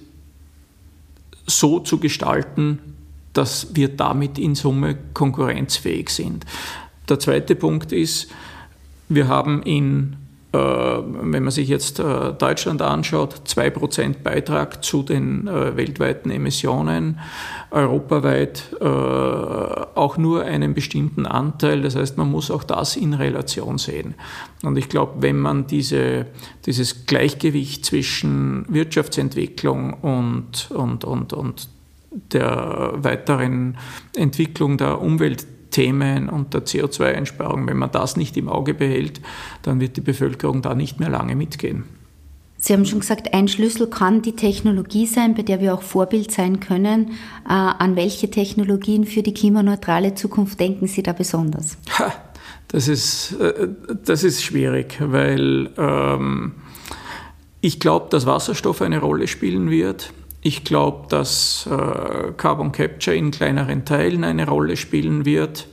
so 1.48 1.80
zu 1.80 2.00
gestalten, 2.00 2.80
dass 3.34 3.76
wir 3.76 3.90
damit 3.90 4.38
in 4.40 4.56
Summe 4.56 4.98
konkurrenzfähig 5.14 6.10
sind. 6.10 6.46
Der 7.10 7.20
zweite 7.20 7.56
Punkt 7.56 7.92
ist, 7.92 8.32
wir 9.10 9.28
haben 9.28 9.62
in 9.64 10.16
wenn 10.56 11.44
man 11.44 11.52
sich 11.52 11.68
jetzt 11.68 12.00
äh, 12.00 12.34
Deutschland 12.34 12.82
anschaut, 12.82 13.42
2% 13.48 14.24
Beitrag 14.24 14.84
zu 14.84 15.04
den 15.04 15.48
äh, 15.48 15.76
weltweiten 15.76 16.32
Emissionen, 16.32 17.20
europaweit 17.72 18.76
auch 18.80 20.18
nur 20.18 20.44
einen 20.44 20.74
bestimmten 20.74 21.26
Anteil. 21.26 21.82
Das 21.82 21.96
heißt, 21.96 22.18
man 22.18 22.32
muss 22.32 22.50
auch 22.50 22.64
das 22.64 22.96
in 22.96 23.14
Relation 23.14 23.78
sehen. 23.78 24.14
Und 24.64 24.78
ich 24.78 24.88
glaube, 24.88 25.22
wenn 25.22 25.38
man 25.38 25.68
diese, 25.68 26.28
dieses 26.66 27.06
Gleichgewicht 27.06 27.84
zwischen 27.84 28.66
Wirtschaftsentwicklung 28.70 29.94
und, 29.94 30.72
und, 30.72 31.04
und, 31.04 31.34
und 31.34 31.68
der 32.32 32.94
weiteren 32.96 33.78
Entwicklung 34.16 34.78
der 34.78 35.02
Umwelt 35.02 35.46
Themen 35.76 36.30
und 36.30 36.54
der 36.54 36.66
CO2-Einsparung, 36.66 37.68
wenn 37.68 37.76
man 37.76 37.92
das 37.92 38.16
nicht 38.16 38.38
im 38.38 38.48
Auge 38.48 38.74
behält, 38.74 39.20
dann 39.62 39.82
wird 39.82 39.98
die 39.98 40.02
Bevölkerung 40.02 40.62
da 40.62 40.74
nicht 40.74 41.02
mehr 41.02 41.10
lange 41.10 41.36
mitgehen. 41.36 41.84
Sie 42.58 42.72
haben 42.72 42.86
schon 42.86 43.02
gesagt, 43.02 43.34
ein 43.34 43.50
Schlüssel 43.50 43.88
kann 43.88 44.22
die 44.22 44.38
Technologie 44.38 45.06
sein, 45.06 45.36
bei 45.36 45.42
der 45.42 45.60
wir 45.60 45.74
auch 45.74 45.82
Vorbild 45.82 46.32
sein 46.32 46.62
können. 46.62 47.10
Äh, 47.48 47.50
an 47.50 47.98
welche 47.98 48.32
Technologien 48.32 49.06
für 49.06 49.22
die 49.22 49.34
klimaneutrale 49.34 50.16
Zukunft 50.16 50.62
denken 50.62 50.88
Sie 50.88 51.04
da 51.04 51.12
besonders? 51.12 51.78
Ha, 52.00 52.14
das, 52.70 52.88
ist, 52.88 53.34
äh, 53.34 53.68
das 54.06 54.24
ist 54.24 54.44
schwierig, 54.44 54.98
weil 55.02 55.70
ähm, 55.78 56.54
ich 57.60 57.82
glaube, 57.82 58.08
dass 58.10 58.26
Wasserstoff 58.26 58.82
eine 58.82 59.00
Rolle 59.00 59.28
spielen 59.28 59.70
wird. 59.70 60.14
Ich 60.46 60.64
glaube, 60.64 61.08
dass 61.10 61.66
äh, 61.66 62.32
Carbon 62.38 62.72
Capture 62.72 63.16
in 63.16 63.32
kleineren 63.32 63.84
Teilen 63.84 64.24
eine 64.24 64.48
Rolle 64.48 64.78
spielen 64.78 65.26
wird. 65.26 65.66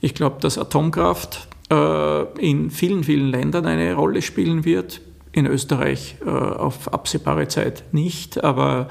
Ich 0.00 0.14
glaube, 0.14 0.38
dass 0.40 0.58
Atomkraft 0.58 1.46
äh, 1.70 2.22
in 2.40 2.72
vielen, 2.72 3.04
vielen 3.04 3.28
Ländern 3.28 3.66
eine 3.66 3.94
Rolle 3.94 4.20
spielen 4.20 4.64
wird. 4.64 5.00
In 5.30 5.46
Österreich 5.46 6.16
äh, 6.26 6.28
auf 6.28 6.92
absehbare 6.92 7.46
Zeit 7.46 7.84
nicht, 7.92 8.42
aber 8.42 8.88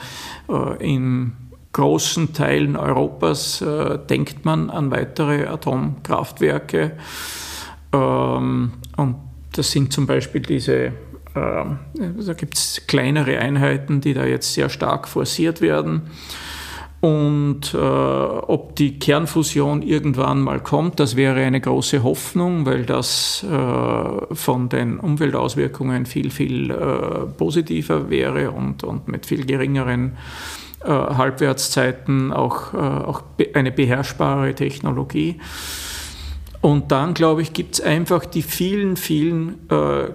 äh, 0.47 0.89
in 0.89 1.33
großen 1.73 2.33
Teilen 2.33 2.77
Europas 2.77 3.59
äh, 3.59 3.99
denkt 3.99 4.45
man 4.45 4.69
an 4.69 4.89
weitere 4.89 5.47
Atomkraftwerke. 5.47 6.93
Ähm, 7.91 8.71
und 8.95 9.15
das 9.51 9.69
sind 9.71 9.91
zum 9.91 10.07
Beispiel 10.07 10.43
diese 10.43 10.93
da 11.33 12.33
gibt 12.37 12.57
es 12.57 12.83
kleinere 12.87 13.39
Einheiten, 13.39 14.01
die 14.01 14.13
da 14.13 14.25
jetzt 14.25 14.53
sehr 14.53 14.69
stark 14.69 15.07
forciert 15.07 15.61
werden. 15.61 16.09
Und 17.01 17.73
äh, 17.73 17.77
ob 17.77 18.75
die 18.75 18.99
Kernfusion 18.99 19.83
irgendwann 19.83 20.41
mal 20.41 20.59
kommt, 20.59 20.99
das 20.99 21.15
wäre 21.15 21.39
eine 21.41 21.61
große 21.61 22.03
Hoffnung, 22.03 22.65
weil 22.65 22.85
das 22.85 23.45
äh, 23.49 24.35
von 24.35 24.67
den 24.67 24.99
Umweltauswirkungen 24.99 26.05
viel, 26.05 26.29
viel 26.29 26.71
äh, 26.71 27.25
positiver 27.37 28.09
wäre 28.09 28.51
und, 28.51 28.83
und 28.83 29.07
mit 29.07 29.25
viel 29.25 29.45
geringeren 29.45 30.17
äh, 30.83 30.89
Halbwertszeiten 30.89 32.33
auch, 32.33 32.73
äh, 32.73 32.77
auch 32.77 33.23
eine 33.53 33.71
beherrschbare 33.71 34.53
Technologie. 34.53 35.39
Und 36.59 36.91
dann, 36.91 37.13
glaube 37.13 37.41
ich, 37.41 37.53
gibt 37.53 37.75
es 37.75 37.81
einfach 37.81 38.25
die 38.25 38.41
vielen, 38.41 38.97
vielen 38.97 39.69
äh, 39.69 40.09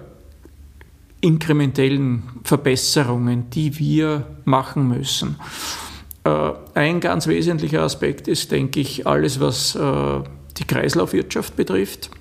inkrementellen 1.25 2.23
Verbesserungen, 2.43 3.49
die 3.49 3.79
wir 3.79 4.27
machen 4.45 4.87
müssen. 4.87 5.37
Äh, 6.23 6.51
ein 6.75 6.99
ganz 6.99 7.25
wesentlicher 7.25 7.81
Aspekt 7.81 8.27
ist, 8.27 8.51
denke 8.51 8.79
ich, 8.79 9.07
alles, 9.07 9.39
was 9.39 9.75
äh, 9.75 10.21
die 10.57 10.65
Kreislaufwirtschaft 10.65 11.55
betrifft, 11.55 12.11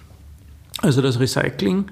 also 0.80 1.02
das 1.02 1.20
Recycling 1.20 1.90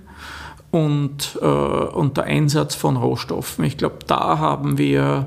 und, 0.70 1.38
äh, 1.40 1.44
und 1.44 2.16
der 2.16 2.24
Einsatz 2.24 2.74
von 2.74 2.96
Rohstoffen. 2.96 3.64
Ich 3.66 3.76
glaube, 3.76 3.98
da 4.06 4.38
haben 4.38 4.78
wir 4.78 5.26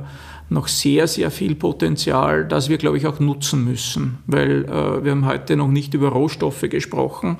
noch 0.50 0.68
sehr, 0.68 1.08
sehr 1.08 1.32
viel 1.32 1.56
Potenzial, 1.56 2.46
das 2.46 2.70
wir, 2.70 2.78
glaube 2.78 2.98
ich, 2.98 3.08
auch 3.08 3.20
nutzen 3.20 3.66
müssen, 3.66 4.20
weil 4.28 4.66
äh, 4.66 5.04
wir 5.04 5.12
haben 5.12 5.26
heute 5.26 5.56
noch 5.56 5.68
nicht 5.68 5.94
über 5.94 6.10
Rohstoffe 6.10 6.66
gesprochen. 6.70 7.38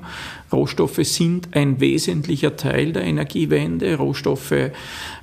Rohstoffe 0.52 1.00
sind 1.02 1.48
ein 1.52 1.80
wesentlicher 1.80 2.56
Teil 2.56 2.92
der 2.92 3.04
Energiewende. 3.04 3.96
Rohstoffe, 3.96 4.52
äh, 4.52 4.72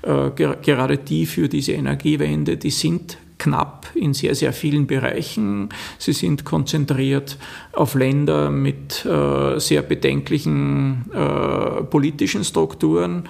ger 0.02 0.56
gerade 0.62 0.98
die 0.98 1.26
für 1.26 1.50
diese 1.50 1.74
Energiewende, 1.74 2.58
die 2.58 2.72
sind 2.72 3.18
knapp 3.38 3.88
in 3.96 4.14
sehr, 4.14 4.36
sehr 4.36 4.54
vielen 4.54 4.88
Bereichen. 4.88 5.70
Sie 5.98 6.14
sind 6.14 6.46
konzentriert 6.46 7.38
auf 7.74 7.96
Länder 7.96 8.50
mit 8.50 9.06
äh, 9.06 9.60
sehr 9.60 9.82
bedenklichen 9.82 11.12
äh, 11.14 11.84
politischen 11.84 12.46
Strukturen. 12.46 13.28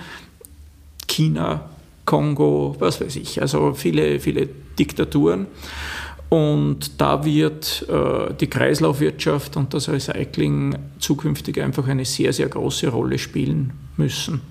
China 1.07 1.69
Kongo, 2.05 2.75
was 2.79 3.01
weiß 3.01 3.15
ich, 3.15 3.41
also 3.41 3.73
viele, 3.73 4.19
viele 4.19 4.49
Diktaturen. 4.77 5.47
Und 6.29 6.99
da 6.99 7.23
wird 7.25 7.85
äh, 7.89 8.33
die 8.33 8.47
Kreislaufwirtschaft 8.47 9.55
und 9.55 9.73
das 9.73 9.87
Recycling 9.87 10.75
zukünftig 10.97 11.61
einfach 11.61 11.87
eine 11.87 12.05
sehr, 12.05 12.33
sehr 12.33 12.49
große 12.49 12.87
Rolle 12.89 13.19
spielen 13.19 13.73
müssen. 13.97 14.41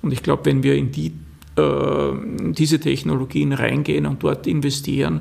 Und 0.00 0.12
ich 0.12 0.22
glaube, 0.22 0.46
wenn 0.46 0.62
wir 0.62 0.74
in 0.74 0.90
die, 0.90 1.12
äh, 1.56 2.52
diese 2.52 2.80
Technologien 2.80 3.52
reingehen 3.52 4.06
und 4.06 4.22
dort 4.22 4.46
investieren, 4.46 5.20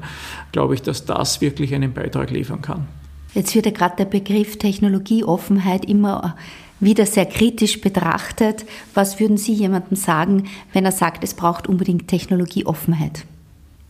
glaube 0.54 0.76
ich, 0.76 0.82
dass 0.82 1.04
das 1.04 1.42
wirklich 1.42 1.76
einen 1.76 1.94
Beitrag 1.94 2.32
liefern 2.32 2.62
kann. 2.62 2.88
Jetzt 3.34 3.54
wird 3.54 3.66
ja 3.66 3.72
gerade 3.72 3.98
der 3.98 4.06
Begriff 4.06 4.58
Technologieoffenheit 4.58 5.84
immer 5.84 6.38
wieder 6.80 7.06
sehr 7.06 7.26
kritisch 7.26 7.82
betrachtet. 7.82 8.66
Was 8.94 9.20
würden 9.20 9.38
Sie 9.38 9.54
jemandem 9.54 9.96
sagen, 9.96 10.48
wenn 10.74 10.86
er 10.86 10.92
sagt, 10.92 11.24
es 11.24 11.34
braucht 11.34 11.68
unbedingt 11.68 12.08
Technologieoffenheit? 12.08 13.26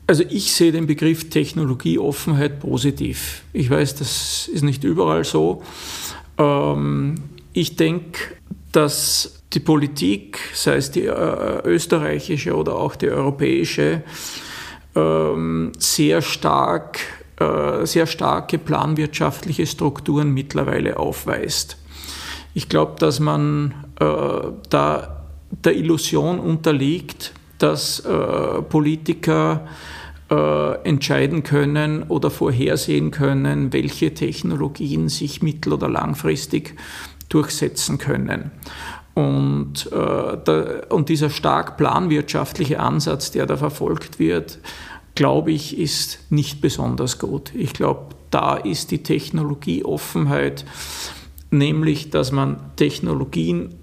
Also 0.08 0.24
ich 0.30 0.54
sehe 0.54 0.72
den 0.72 0.88
Begriff 0.88 1.30
Technologieoffenheit 1.30 2.62
positiv. 2.62 3.44
Ich 3.52 3.70
weiß, 3.70 3.96
das 3.96 4.48
ist 4.48 4.64
nicht 4.64 4.86
überall 4.86 5.26
so. 5.26 5.64
Ähm, 6.38 7.16
ich 7.52 7.76
denke, 7.76 8.20
dass 8.72 9.44
die 9.54 9.60
Politik, 9.60 10.40
sei 10.54 10.76
es 10.78 10.92
die 10.92 11.06
äh, 11.06 11.62
österreichische 11.66 12.56
oder 12.56 12.76
auch 12.76 12.96
die 12.96 13.10
europäische, 13.10 14.04
ähm, 14.96 15.72
sehr 15.78 16.22
stark, 16.22 17.00
äh, 17.40 17.86
sehr 17.86 18.08
starke 18.08 18.58
planwirtschaftliche 18.58 19.66
Strukturen 19.66 20.34
mittlerweile 20.34 20.98
aufweist. 20.98 21.77
Ich 22.58 22.70
glaube, 22.70 22.96
dass 22.98 23.20
man 23.20 23.76
äh, 24.00 24.06
da 24.72 25.26
der 25.64 25.76
Illusion 25.76 26.40
unterliegt, 26.40 27.32
dass 27.60 28.00
äh, 28.00 28.64
Politiker 28.64 29.68
äh, 30.32 30.82
entscheiden 30.82 31.44
können 31.44 32.02
oder 32.02 32.32
vorhersehen 32.32 33.12
können, 33.12 33.74
welche 33.74 34.12
Technologien 34.16 35.08
sich 35.08 35.44
mittel- 35.44 35.74
oder 35.74 35.88
langfristig 35.88 36.74
durchsetzen 37.30 38.00
können. 38.00 38.50
Und, 39.14 39.92
äh, 39.92 40.38
der, 40.44 40.92
und 40.92 41.10
dieser 41.10 41.30
stark 41.30 41.78
planwirtschaftliche 41.78 42.80
Ansatz, 42.80 43.30
der 43.30 43.46
da 43.46 43.58
verfolgt 43.58 44.18
wird, 44.18 44.58
glaube 45.14 45.52
ich, 45.52 45.78
ist 45.78 46.32
nicht 46.32 46.60
besonders 46.60 47.20
gut. 47.20 47.52
Ich 47.54 47.74
glaube, 47.74 48.16
da 48.32 48.56
ist 48.56 48.90
die 48.90 49.04
Technologieoffenheit 49.04 50.66
nämlich 51.52 52.10
dass 52.10 52.32
man 52.32 52.58
Technologien 52.76 53.74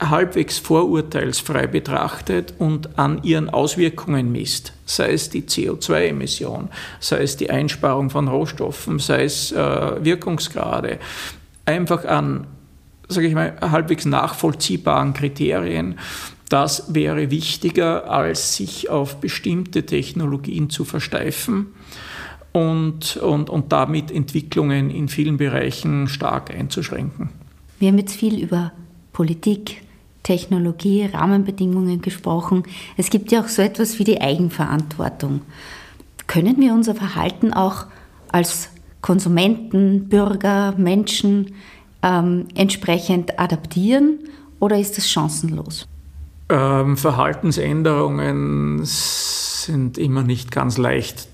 halbwegs 0.00 0.58
vorurteilsfrei 0.58 1.66
betrachtet 1.66 2.54
und 2.58 2.98
an 2.98 3.22
ihren 3.24 3.50
Auswirkungen 3.50 4.30
misst, 4.30 4.72
sei 4.86 5.12
es 5.12 5.28
die 5.28 5.42
CO2-Emission, 5.42 6.68
sei 7.00 7.22
es 7.22 7.36
die 7.36 7.50
Einsparung 7.50 8.10
von 8.10 8.28
Rohstoffen, 8.28 9.00
sei 9.00 9.24
es 9.24 9.50
äh, 9.50 10.04
Wirkungsgrade, 10.04 11.00
einfach 11.64 12.04
an, 12.04 12.46
sage 13.08 13.26
ich 13.26 13.34
mal, 13.34 13.56
halbwegs 13.60 14.04
nachvollziehbaren 14.04 15.14
Kriterien, 15.14 15.98
das 16.48 16.94
wäre 16.94 17.30
wichtiger, 17.30 18.08
als 18.10 18.56
sich 18.56 18.88
auf 18.88 19.16
bestimmte 19.16 19.84
Technologien 19.84 20.70
zu 20.70 20.84
versteifen 20.84 21.74
und, 22.52 23.16
und, 23.16 23.50
und 23.50 23.72
damit 23.72 24.10
Entwicklungen 24.10 24.90
in 24.90 25.08
vielen 25.08 25.36
Bereichen 25.36 26.08
stark 26.08 26.50
einzuschränken. 26.50 27.30
Wir 27.78 27.88
haben 27.88 27.98
jetzt 27.98 28.16
viel 28.16 28.42
über 28.42 28.72
Politik, 29.12 29.82
Technologie, 30.22 31.06
Rahmenbedingungen 31.06 32.00
gesprochen. 32.02 32.64
Es 32.96 33.10
gibt 33.10 33.32
ja 33.32 33.40
auch 33.40 33.48
so 33.48 33.62
etwas 33.62 33.98
wie 33.98 34.04
die 34.04 34.20
Eigenverantwortung. 34.20 35.42
Können 36.26 36.60
wir 36.60 36.74
unser 36.74 36.94
Verhalten 36.94 37.52
auch 37.52 37.86
als 38.30 38.68
Konsumenten, 39.00 40.08
Bürger, 40.08 40.74
Menschen 40.76 41.54
ähm, 42.02 42.46
entsprechend 42.54 43.38
adaptieren 43.38 44.18
oder 44.60 44.78
ist 44.78 44.98
das 44.98 45.08
chancenlos? 45.10 45.86
Ähm, 46.50 46.96
Verhaltensänderungen 46.96 48.80
sind 48.82 49.98
immer 49.98 50.22
nicht 50.22 50.50
ganz 50.50 50.78
leicht 50.78 51.27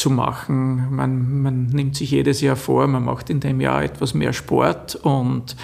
zu 0.00 0.08
machen. 0.08 0.86
Man, 0.90 1.42
man, 1.42 1.66
nimmt 1.66 1.94
sich 1.94 2.10
jedes 2.10 2.40
Jahr 2.40 2.56
vor, 2.56 2.86
man 2.86 3.04
macht 3.04 3.28
in 3.28 3.38
dem 3.40 3.60
Jahr 3.60 3.84
etwas 3.84 4.14
mehr 4.14 4.32
Sport 4.32 4.96
und, 4.96 5.56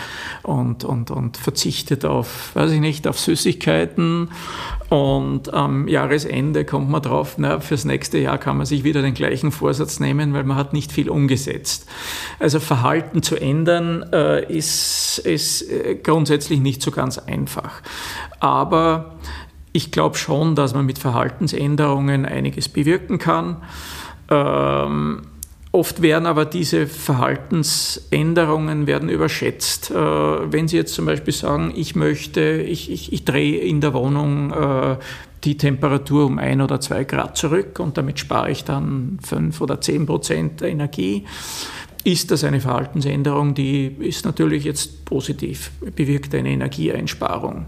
und, 0.43 0.85
und, 0.85 1.11
und 1.11 1.39
verzichtet 1.39 2.05
auf, 2.05 2.55
weiß 2.55 2.71
ich 2.73 2.81
nicht, 2.81 3.09
auf 3.09 3.19
Süßigkeiten. 3.19 4.29
Und 4.91 5.53
am 5.55 5.89
Jahresende 5.89 6.67
kommt 6.67 6.91
man 6.91 7.01
drauf, 7.01 7.37
na, 7.39 7.61
fürs 7.61 7.87
nächste 7.87 8.19
Jahr 8.19 8.37
kann 8.37 8.59
man 8.59 8.67
sich 8.67 8.85
wieder 8.85 9.01
den 9.01 9.15
gleichen 9.15 9.53
Vorsatz 9.53 10.01
nehmen, 10.01 10.35
weil 10.35 10.45
man 10.45 10.59
hat 10.59 10.75
nicht 10.75 10.93
viel 10.93 11.09
umgesetzt. 11.09 11.89
Also 12.39 12.61
Verhalten 12.61 13.23
zu 13.23 13.37
ändern 13.37 14.05
äh, 14.13 14.45
ist, 14.53 15.19
ist 15.25 15.63
äh, 15.63 15.97
grundsätzlich 15.97 16.61
nicht 16.61 16.83
so 16.83 16.91
ganz 16.91 17.17
einfach. 17.19 17.81
Aber 18.39 19.17
ich 19.73 19.93
glaube 19.93 20.19
schon, 20.19 20.55
dass 20.55 20.75
man 20.75 20.85
mit 20.85 20.99
Verhaltensänderungen 20.99 22.27
einiges 22.27 22.69
bewirken 22.69 23.19
kann. 23.19 23.63
Ähm, 24.29 25.23
oft 25.73 26.03
werden 26.03 26.27
aber 26.27 26.45
diese 26.45 26.87
Verhaltensänderungen 26.87 28.87
werden 28.87 29.09
überschätzt. 29.09 29.91
Äh, 29.91 29.95
wenn 29.95 30.69
Sie 30.69 30.77
jetzt 30.77 30.95
zum 30.95 31.07
Beispiel 31.07 31.35
sagen, 31.35 31.73
ich 31.77 31.95
möchte, 31.95 32.41
ich, 32.41 32.91
ich, 32.91 33.13
ich 33.13 33.25
drehe 33.25 33.59
in 33.59 33.81
der 33.81 33.95
Wohnung 33.95 34.53
äh, 34.53 34.97
die 35.45 35.57
Temperatur 35.57 36.27
um 36.27 36.39
ein 36.39 36.61
oder 36.61 36.81
zwei 36.81 37.05
Grad 37.05 37.37
zurück 37.37 37.79
und 37.79 37.97
damit 37.97 38.19
spare 38.19 38.51
ich 38.51 38.65
dann 38.65 39.19
fünf 39.23 39.61
oder 39.61 39.81
zehn 39.81 40.07
Prozent 40.07 40.63
Energie, 40.63 41.25
ist 42.05 42.31
das 42.31 42.45
eine 42.45 42.61
Verhaltensänderung, 42.61 43.55
die 43.55 43.87
ist 43.87 44.25
natürlich 44.25 44.65
jetzt 44.65 45.05
positiv, 45.05 45.73
bewirkt 45.95 46.35
eine 46.35 46.51
Energieeinsparung. 46.51 47.67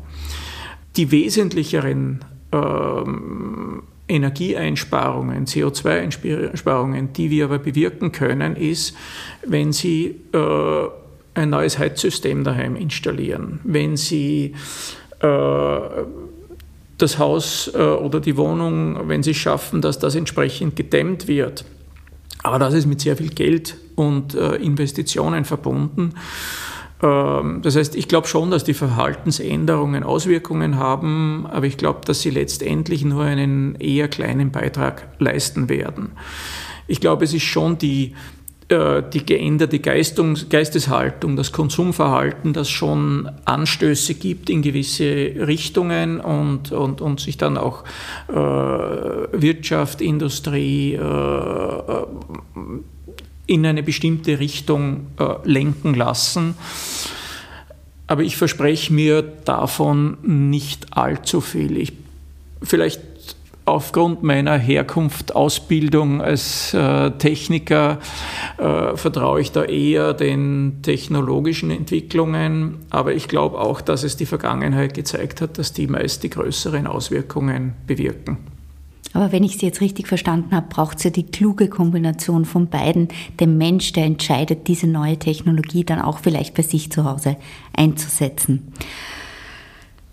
Die 0.97 1.11
wesentlicheren 1.11 2.25
ähm, 2.53 3.83
Energieeinsparungen, 4.09 5.47
CO2-Einsparungen, 5.47 7.12
die 7.12 7.31
wir 7.31 7.44
aber 7.44 7.59
bewirken 7.59 8.11
können, 8.12 8.57
ist, 8.57 8.97
wenn 9.47 9.73
Sie 9.73 10.16
äh, 10.33 10.88
ein 11.35 11.51
neues 11.51 11.79
Heizsystem 11.79 12.42
daheim 12.44 12.75
installieren, 12.75 13.61
wenn 13.64 13.97
Sie 13.97 14.55
äh, 15.21 15.79
das 16.99 17.18
Haus 17.18 17.71
äh, 17.75 17.79
oder 17.79 18.21
die 18.21 18.37
Wohnung, 18.37 19.09
wenn 19.09 19.23
Sie 19.23 19.35
schaffen, 19.35 19.81
dass 19.81 19.99
das 19.99 20.14
entsprechend 20.14 20.75
gedämmt 20.75 21.29
wird. 21.29 21.64
Aber 22.42 22.59
das 22.59 22.75
ist 22.75 22.87
mit 22.87 23.01
sehr 23.01 23.16
viel 23.16 23.31
Geld 23.31 23.77
und 23.94 24.35
äh, 24.35 24.57
Investitionen 24.57 25.44
verbunden. 25.44 26.14
Ähm, 27.03 27.61
das 27.63 27.77
heißt, 27.77 27.95
ich 27.95 28.09
glaube 28.09 28.27
schon, 28.27 28.51
dass 28.51 28.65
die 28.65 28.75
Verhaltensänderungen 28.75 30.03
Auswirkungen 30.03 30.77
haben, 30.77 31.47
aber 31.47 31.67
ich 31.67 31.77
glaube, 31.77 32.01
dass 32.05 32.23
sie 32.23 32.31
letztendlich 32.31 33.05
nur 33.05 33.25
einen 33.25 33.77
eher 33.77 34.09
kleinen 34.09 34.51
Beitrag 34.51 35.09
leisten 35.19 35.69
werden. 35.69 36.13
Ich 36.87 37.01
glaube, 37.01 37.25
es 37.25 37.35
ist 37.35 37.45
schon 37.45 37.79
die, 37.79 38.15
äh, 38.69 39.03
die 39.13 39.25
geänderte 39.25 39.79
Geistung, 39.79 40.37
Geisteshaltung, 40.49 41.37
das 41.37 41.53
Konsumverhalten, 41.53 42.53
das 42.53 42.69
schon 42.69 43.31
Anstöße 43.45 44.15
gibt 44.15 44.51
in 44.51 44.63
gewisse 44.63 45.05
Richtungen 45.47 46.21
und, 46.21 46.73
und, 46.73 47.01
und 47.01 47.21
sich 47.21 47.37
dann 47.37 47.57
auch 47.59 47.85
äh, 48.29 48.33
Wirtschaft, 48.35 50.01
Industrie, 50.01 50.95
äh, 50.95 50.99
äh 51.01 52.07
in 53.49 53.67
eine 53.67 53.83
bestimmte 53.83 54.39
Richtung 54.39 55.09
äh, 55.19 55.35
lenken 55.45 55.95
lassen. 55.95 56.55
Aber 58.07 58.23
ich 58.23 58.37
verspreche 58.37 58.93
mir 58.93 59.23
davon 59.23 60.19
nicht 60.23 60.97
allzu 60.97 61.41
viel. 61.41 61.77
Ich, 61.79 61.93
vielleicht 62.63 63.01
aufgrund 63.65 64.23
meiner 64.23 64.59
Herkunft, 64.59 65.35
Ausbildung 65.35 66.23
als 66.23 66.75
äh, 66.75 67.11
Techniker 67.13 67.99
äh, 68.59 68.97
vertraue 68.97 69.41
ich 69.41 69.53
da 69.53 69.65
eher 69.65 70.15
den 70.15 70.81
technologischen 70.83 71.71
Entwicklungen. 71.71 72.77
Aber 72.91 73.15
ich 73.15 73.29
glaube 73.29 73.59
auch, 73.59 73.81
dass 73.81 74.05
es 74.05 74.17
die 74.17 74.27
Vergangenheit 74.27 74.95
gezeigt 74.95 75.41
hat, 75.41 75.59
dass 75.59 75.73
die 75.73 75.87
meist 75.87 76.23
die 76.23 76.31
größeren 76.31 76.87
Auswirkungen 76.87 77.75
bewirken. 77.87 78.58
Aber 79.14 79.33
wenn 79.33 79.42
ich 79.42 79.59
Sie 79.59 79.66
jetzt 79.66 79.81
richtig 79.81 80.07
verstanden 80.07 80.55
habe, 80.55 80.66
braucht 80.68 80.99
es 80.99 81.05
ja 81.05 81.11
die 81.11 81.27
kluge 81.27 81.68
Kombination 81.68 82.44
von 82.44 82.68
beiden, 82.68 83.09
dem 83.40 83.57
Mensch, 83.57 83.92
der 83.92 84.05
entscheidet, 84.05 84.68
diese 84.68 84.87
neue 84.87 85.18
Technologie 85.18 85.85
dann 85.85 86.01
auch 86.01 86.18
vielleicht 86.18 86.55
bei 86.55 86.62
sich 86.62 86.92
zu 86.92 87.05
Hause 87.05 87.37
einzusetzen. 87.73 88.73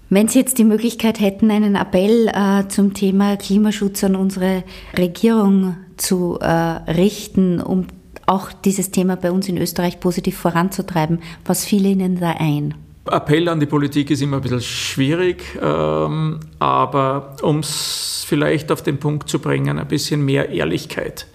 Wenn 0.09 0.27
Sie 0.27 0.39
jetzt 0.39 0.59
die 0.59 0.63
Möglichkeit 0.63 1.19
hätten, 1.19 1.51
einen 1.51 1.75
Appell 1.75 2.27
äh, 2.27 2.67
zum 2.67 2.93
Thema 2.93 3.37
Klimaschutz 3.37 4.03
an 4.03 4.15
unsere 4.15 4.63
Regierung 4.97 5.75
zu 5.97 6.39
äh, 6.39 6.47
richten, 6.47 7.59
um 7.59 7.87
auch 8.27 8.51
dieses 8.51 8.91
Thema 8.91 9.15
bei 9.15 9.31
uns 9.31 9.49
in 9.49 9.57
Österreich 9.57 9.99
positiv 9.99 10.37
voranzutreiben, 10.37 11.19
was 11.43 11.65
fiel 11.65 11.85
Ihnen 11.85 12.19
da 12.19 12.31
ein? 12.31 12.75
Appell 13.11 13.47
an 13.49 13.59
die 13.59 13.67
Politik 13.67 14.09
ist 14.09 14.21
immer 14.21 14.37
ein 14.37 14.41
bisschen 14.41 14.61
schwierig, 14.61 15.43
ähm, 15.61 16.39
aber 16.57 17.35
um 17.43 17.59
es 17.59 18.25
vielleicht 18.27 18.71
auf 18.71 18.81
den 18.81 18.97
Punkt 18.97 19.29
zu 19.29 19.39
bringen, 19.39 19.77
ein 19.77 19.87
bisschen 19.87 20.25
mehr 20.25 20.49
Ehrlichkeit. 20.49 21.27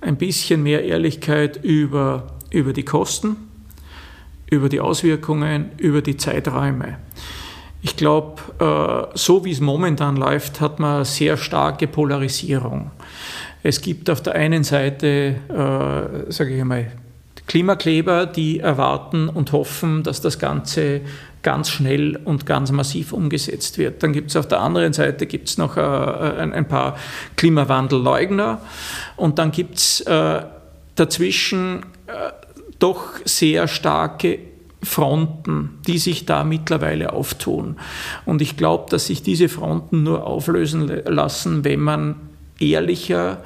Ein 0.00 0.16
bisschen 0.16 0.62
mehr 0.62 0.84
Ehrlichkeit 0.84 1.62
über, 1.62 2.28
über 2.50 2.72
die 2.72 2.84
Kosten, 2.84 3.36
über 4.50 4.68
die 4.68 4.80
Auswirkungen, 4.80 5.70
über 5.76 6.00
die 6.00 6.16
Zeiträume. 6.16 6.98
Ich 7.82 7.96
glaube, 7.96 8.40
äh, 8.58 9.16
so 9.16 9.44
wie 9.44 9.50
es 9.50 9.60
momentan 9.60 10.16
läuft, 10.16 10.60
hat 10.60 10.78
man 10.78 11.04
sehr 11.04 11.36
starke 11.36 11.88
Polarisierung. 11.88 12.90
Es 13.62 13.80
gibt 13.80 14.08
auf 14.08 14.22
der 14.22 14.34
einen 14.34 14.64
Seite, 14.64 15.36
äh, 15.48 16.32
sage 16.32 16.54
ich 16.54 16.60
einmal, 16.60 16.90
Klimakleber, 17.46 18.26
die 18.26 18.60
erwarten 18.60 19.28
und 19.28 19.52
hoffen, 19.52 20.02
dass 20.02 20.20
das 20.20 20.38
Ganze 20.38 21.02
ganz 21.42 21.70
schnell 21.70 22.16
und 22.24 22.46
ganz 22.46 22.70
massiv 22.70 23.12
umgesetzt 23.12 23.78
wird. 23.78 24.02
Dann 24.02 24.12
gibt 24.12 24.30
es 24.30 24.36
auf 24.36 24.46
der 24.46 24.60
anderen 24.60 24.92
Seite 24.92 25.26
gibt's 25.26 25.58
noch 25.58 25.76
äh, 25.76 25.80
ein, 25.80 26.68
paar 26.68 26.96
Klimawandelleugner 27.36 28.60
und 29.16 29.38
dann 29.38 29.50
gibt 29.50 29.76
es 29.76 30.00
äh, 30.02 30.42
dazwischen 30.94 31.80
äh, 32.06 32.32
doch 32.78 33.14
sehr 33.24 33.68
starke 33.68 34.38
Fronten, 34.82 35.78
die 35.86 35.98
sich 35.98 36.26
da 36.26 36.42
mittlerweile 36.42 37.12
auftun. 37.12 37.76
Und 38.24 38.42
ich 38.42 38.56
glaube, 38.56 38.90
dass 38.90 39.06
sich 39.06 39.22
diese 39.22 39.48
Fronten 39.48 40.02
nur 40.02 40.26
auflösen 40.26 40.88
lassen, 41.06 41.64
wenn 41.64 41.80
man 41.80 42.16
ehrlicher 42.58 43.42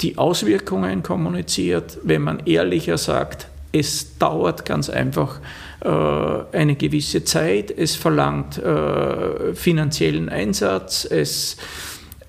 die 0.00 0.18
Auswirkungen 0.18 1.02
kommuniziert, 1.02 1.98
wenn 2.02 2.22
man 2.22 2.40
ehrlicher 2.46 2.98
sagt, 2.98 3.48
es 3.72 4.18
dauert 4.18 4.64
ganz 4.64 4.90
einfach 4.90 5.40
äh, 5.80 6.56
eine 6.56 6.74
gewisse 6.74 7.24
Zeit, 7.24 7.70
es 7.70 7.94
verlangt 7.94 8.58
äh, 8.58 9.54
finanziellen 9.54 10.28
Einsatz, 10.28 11.06
es, 11.08 11.56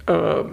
äh, 0.06 0.44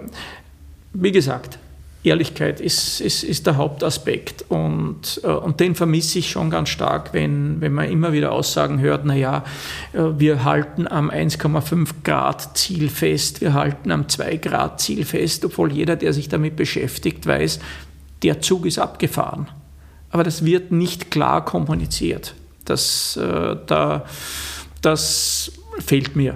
wie 0.93 1.11
gesagt, 1.11 1.59
Ehrlichkeit 2.01 2.61
ist, 2.61 3.01
ist, 3.01 3.23
ist 3.23 3.45
der 3.45 3.57
Hauptaspekt 3.57 4.45
und, 4.47 5.19
äh, 5.23 5.27
und 5.27 5.59
den 5.59 5.75
vermisse 5.75 6.19
ich 6.19 6.29
schon 6.31 6.49
ganz 6.49 6.69
stark, 6.69 7.13
wenn, 7.13 7.59
wenn 7.59 7.73
man 7.73 7.89
immer 7.89 8.13
wieder 8.13 8.31
Aussagen 8.31 8.79
hört, 8.79 9.03
naja, 9.03 9.43
äh, 9.91 10.03
wir 10.17 10.45
halten 10.45 10.87
am 10.87 11.09
1,5 11.09 11.89
Grad 12.05 12.57
Ziel 12.57 12.89
fest, 12.89 13.41
wir 13.41 13.53
halten 13.53 13.91
am 13.91 14.07
2 14.07 14.37
Grad 14.37 14.79
Ziel 14.79 15.03
fest, 15.03 15.43
obwohl 15.43 15.73
jeder, 15.73 15.97
der 15.97 16.13
sich 16.13 16.29
damit 16.29 16.55
beschäftigt, 16.55 17.27
weiß, 17.27 17.59
der 18.23 18.39
Zug 18.39 18.65
ist 18.65 18.79
abgefahren. 18.79 19.49
Aber 20.09 20.23
das 20.23 20.45
wird 20.45 20.71
nicht 20.71 21.11
klar 21.11 21.43
kommuniziert. 21.43 22.33
Das, 22.63 23.17
äh, 23.17 23.57
da, 23.65 24.05
das 24.81 25.51
fehlt 25.79 26.15
mir. 26.15 26.35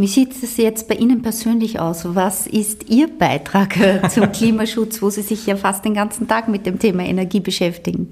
Wie 0.00 0.06
sieht 0.06 0.30
es 0.42 0.56
jetzt 0.56 0.88
bei 0.88 0.94
Ihnen 0.94 1.20
persönlich 1.20 1.78
aus? 1.78 2.14
Was 2.14 2.46
ist 2.46 2.88
Ihr 2.88 3.06
Beitrag 3.06 3.78
äh, 3.78 4.08
zum 4.08 4.32
Klimaschutz, 4.32 5.02
wo 5.02 5.10
Sie 5.10 5.20
sich 5.20 5.44
ja 5.44 5.56
fast 5.56 5.84
den 5.84 5.92
ganzen 5.92 6.26
Tag 6.26 6.48
mit 6.48 6.64
dem 6.64 6.78
Thema 6.78 7.04
Energie 7.04 7.40
beschäftigen? 7.40 8.08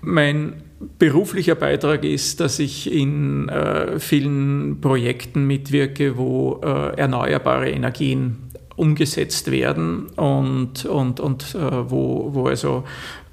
Mein 0.00 0.62
beruflicher 1.00 1.56
Beitrag 1.56 2.04
ist, 2.04 2.38
dass 2.38 2.60
ich 2.60 2.92
in 2.92 3.48
äh, 3.48 3.98
vielen 3.98 4.80
Projekten 4.80 5.44
mitwirke, 5.48 6.16
wo 6.16 6.60
äh, 6.62 6.96
erneuerbare 6.96 7.68
Energien 7.68 8.36
umgesetzt 8.76 9.50
werden 9.50 10.10
und, 10.10 10.84
und, 10.84 11.18
und 11.18 11.56
äh, 11.56 11.90
wo, 11.90 12.32
wo 12.32 12.46
also 12.46 12.84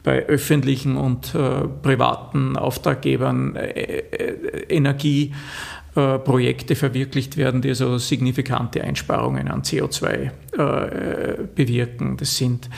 bei 0.04 0.26
öffentlichen 0.26 0.98
und 0.98 1.36
äh, 1.36 1.68
privaten 1.84 2.58
Auftraggebern 2.58 3.56
äh, 3.56 4.00
Energie 4.70 5.34
äh, 5.96 6.20
Projekte 6.20 6.76
verwirklicht 6.76 7.38
werden, 7.38 7.62
die 7.62 7.70
also 7.70 7.98
signifikante 7.98 8.84
Einsparungen 8.84 9.48
an 9.50 9.64
CO2 9.64 10.32
äh, 10.58 11.44
bewirken. 11.56 12.18
Das 12.18 12.38
sind 12.38 12.70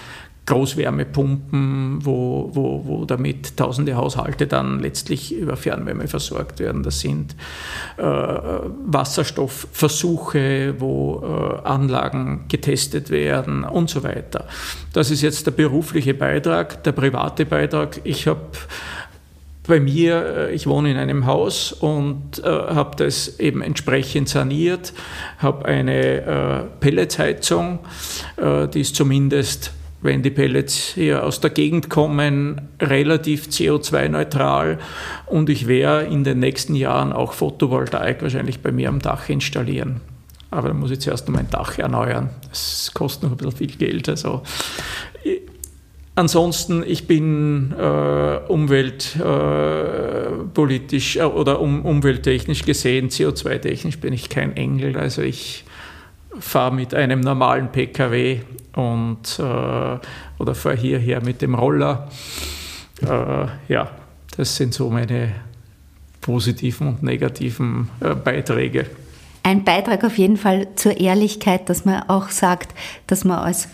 Großwärmepumpen, 0.45 2.05
wo, 2.05 2.49
wo, 2.51 2.85
wo 2.85 3.05
damit 3.05 3.55
tausende 3.55 3.95
Haushalte 3.95 4.45
dann 4.45 4.79
letztlich 4.79 5.33
über 5.33 5.55
Fernwärme 5.55 6.09
versorgt 6.09 6.59
werden. 6.59 6.83
Das 6.83 6.99
sind 6.99 7.33
äh, 7.97 8.03
Wasserstoffversuche, 8.03 10.75
wo 10.79 11.23
äh, 11.23 11.61
Anlagen 11.65 12.43
getestet 12.49 13.09
werden 13.09 13.63
und 13.63 13.89
so 13.89 14.03
weiter. 14.03 14.45
Das 14.91 15.11
ist 15.11 15.21
jetzt 15.21 15.45
der 15.45 15.51
berufliche 15.51 16.13
Beitrag, 16.13 16.83
der 16.83 16.91
private 16.91 17.45
Beitrag. 17.45 18.01
Ich 18.03 18.27
habe 18.27 18.41
bei 19.65 19.79
mir, 19.79 20.49
äh, 20.49 20.53
ich 20.53 20.67
wohne 20.67 20.91
in 20.91 20.97
einem 20.97 21.25
Haus 21.25 21.71
und 21.71 22.39
äh, 22.43 22.47
habe 22.47 22.95
das 22.97 23.39
eben 23.39 23.61
entsprechend 23.61 24.29
saniert, 24.29 24.93
habe 25.37 25.65
eine 25.65 26.21
äh, 26.21 26.63
Pelletsheizung, 26.79 27.79
äh, 28.37 28.67
die 28.67 28.81
ist 28.81 28.95
zumindest, 28.95 29.71
wenn 30.01 30.21
die 30.21 30.31
Pellets 30.31 30.93
hier 30.95 31.23
aus 31.23 31.39
der 31.39 31.49
Gegend 31.49 31.89
kommen, 31.89 32.69
relativ 32.81 33.47
CO2-neutral 33.47 34.79
und 35.27 35.49
ich 35.49 35.67
werde 35.67 36.07
in 36.07 36.25
den 36.25 36.39
nächsten 36.39 36.75
Jahren 36.75 37.13
auch 37.13 37.31
Photovoltaik 37.31 38.21
wahrscheinlich 38.21 38.59
bei 38.59 38.73
mir 38.73 38.89
am 38.89 38.99
Dach 38.99 39.29
installieren. 39.29 40.01
Aber 40.51 40.67
da 40.67 40.73
muss 40.73 40.91
ich 40.91 40.99
zuerst 40.99 41.27
noch 41.27 41.35
mein 41.35 41.49
Dach 41.49 41.79
erneuern. 41.79 42.29
Das 42.49 42.91
kostet 42.93 43.23
noch 43.23 43.31
ein 43.31 43.37
bisschen 43.37 43.57
viel 43.69 43.75
Geld. 43.75 44.07
Also 44.07 44.43
Ansonsten, 46.15 46.83
ich 46.85 47.07
bin 47.07 47.71
äh, 47.71 48.39
umweltpolitisch 48.47 51.15
äh, 51.15 51.19
äh, 51.19 51.23
oder 51.23 51.59
um, 51.59 51.83
umwelttechnisch 51.83 52.65
gesehen, 52.65 53.09
CO2-technisch 53.09 53.97
bin 53.97 54.13
ich 54.13 54.29
kein 54.29 54.55
Engel. 54.55 54.95
Also 54.95 55.23
ich 55.23 55.65
fahre 56.39 56.75
mit 56.75 56.93
einem 56.93 57.19
normalen 57.19 57.71
Pkw 57.71 58.41
und 58.75 59.39
äh, 59.39 59.41
oder 59.41 60.53
fahre 60.53 60.77
hierher 60.77 61.23
mit 61.23 61.41
dem 61.41 61.55
Roller. 61.55 62.07
Äh, 63.01 63.47
ja, 63.67 63.89
das 64.37 64.55
sind 64.55 64.75
so 64.75 64.91
meine 64.91 65.33
positiven 66.21 66.89
und 66.89 67.01
negativen 67.01 67.89
äh, 68.01 68.13
Beiträge 68.13 68.85
ein 69.43 69.65
Beitrag 69.65 70.05
auf 70.05 70.17
jeden 70.17 70.37
Fall 70.37 70.67
zur 70.75 70.97
Ehrlichkeit, 70.97 71.69
dass 71.69 71.83
man 71.83 72.03
auch 72.03 72.29
sagt, 72.29 72.73
dass 73.07 73.25
man 73.25 73.39
als 73.39 73.67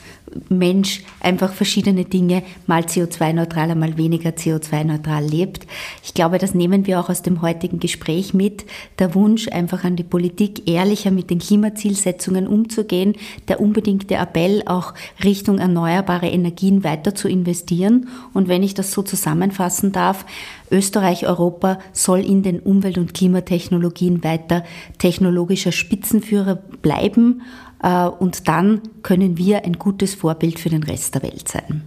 Mensch 0.49 1.03
einfach 1.19 1.53
verschiedene 1.53 2.05
Dinge 2.05 2.43
mal 2.67 2.81
CO2-neutral, 2.81 3.75
mal 3.75 3.97
weniger 3.97 4.31
CO2-neutral 4.31 5.23
lebt. 5.25 5.67
Ich 6.03 6.13
glaube, 6.13 6.37
das 6.37 6.53
nehmen 6.53 6.87
wir 6.87 6.99
auch 6.99 7.09
aus 7.09 7.21
dem 7.21 7.41
heutigen 7.41 7.79
Gespräch 7.79 8.33
mit. 8.33 8.65
Der 8.99 9.15
Wunsch 9.15 9.47
einfach 9.49 9.83
an 9.83 9.95
die 9.95 10.03
Politik, 10.03 10.67
ehrlicher 10.67 11.11
mit 11.11 11.29
den 11.29 11.39
Klimazielsetzungen 11.39 12.47
umzugehen, 12.47 13.13
der 13.47 13.59
unbedingte 13.59 14.15
Appell 14.15 14.63
auch 14.65 14.93
Richtung 15.23 15.59
erneuerbare 15.59 16.27
Energien 16.27 16.83
weiter 16.83 17.15
zu 17.15 17.27
investieren. 17.27 18.07
Und 18.33 18.47
wenn 18.47 18.63
ich 18.63 18.73
das 18.73 18.91
so 18.91 19.01
zusammenfassen 19.01 19.91
darf, 19.91 20.25
Österreich, 20.71 21.25
Europa 21.25 21.79
soll 21.93 22.19
in 22.19 22.43
den 22.43 22.59
Umwelt- 22.59 22.97
und 22.97 23.13
Klimatechnologien 23.13 24.23
weiter 24.23 24.63
technologischer 24.97 25.71
Spitzenführer 25.71 26.55
bleiben 26.55 27.41
und 27.81 28.47
dann 28.47 28.81
können 29.03 29.37
wir 29.37 29.65
ein 29.65 29.79
gutes 29.79 30.15
Vorbild 30.15 30.59
für 30.59 30.69
den 30.69 30.83
Rest 30.83 31.15
der 31.15 31.23
Welt 31.23 31.47
sein. 31.47 31.83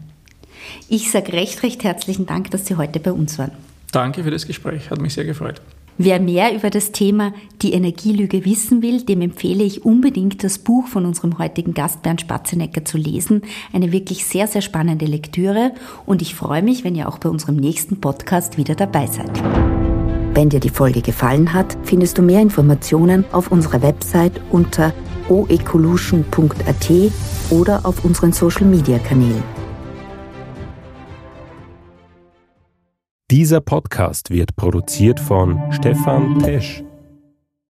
Ich 0.88 1.10
sage 1.10 1.32
recht, 1.32 1.62
recht 1.62 1.84
herzlichen 1.84 2.26
Dank, 2.26 2.50
dass 2.50 2.66
Sie 2.66 2.76
heute 2.76 3.00
bei 3.00 3.12
uns 3.12 3.38
waren. 3.38 3.52
Danke 3.90 4.24
für 4.24 4.30
das 4.30 4.46
Gespräch, 4.46 4.90
hat 4.90 5.00
mich 5.00 5.14
sehr 5.14 5.24
gefreut. 5.24 5.60
Wer 5.98 6.20
mehr 6.20 6.54
über 6.54 6.70
das 6.70 6.92
Thema 6.92 7.34
die 7.60 7.74
Energielüge 7.74 8.44
wissen 8.46 8.80
will, 8.80 9.02
dem 9.02 9.20
empfehle 9.20 9.62
ich 9.62 9.84
unbedingt 9.84 10.42
das 10.42 10.58
Buch 10.58 10.86
von 10.86 11.04
unserem 11.04 11.38
heutigen 11.38 11.74
Gast 11.74 12.02
Bernd 12.02 12.22
Spatzenecker 12.22 12.84
zu 12.84 12.96
lesen. 12.96 13.42
Eine 13.72 13.92
wirklich 13.92 14.24
sehr, 14.24 14.46
sehr 14.46 14.62
spannende 14.62 15.04
Lektüre 15.04 15.72
und 16.06 16.22
ich 16.22 16.34
freue 16.34 16.62
mich, 16.62 16.82
wenn 16.82 16.94
ihr 16.94 17.08
auch 17.08 17.18
bei 17.18 17.28
unserem 17.28 17.56
nächsten 17.56 18.00
Podcast 18.00 18.56
wieder 18.56 18.74
dabei 18.74 19.06
seid. 19.06 19.30
Wenn 20.34 20.48
dir 20.48 20.60
die 20.60 20.70
Folge 20.70 21.02
gefallen 21.02 21.52
hat, 21.52 21.76
findest 21.84 22.16
du 22.16 22.22
mehr 22.22 22.40
Informationen 22.40 23.24
auf 23.32 23.52
unserer 23.52 23.82
Website 23.82 24.40
unter 24.50 24.94
oecolution.at 25.28 26.90
oder 27.50 27.84
auf 27.84 28.04
unseren 28.04 28.32
Social 28.32 28.64
Media 28.64 28.98
Kanälen. 28.98 29.42
Dieser 33.30 33.60
Podcast 33.60 34.30
wird 34.30 34.56
produziert 34.56 35.20
von 35.20 35.60
Stefan 35.70 36.38
Tesch. 36.38 36.82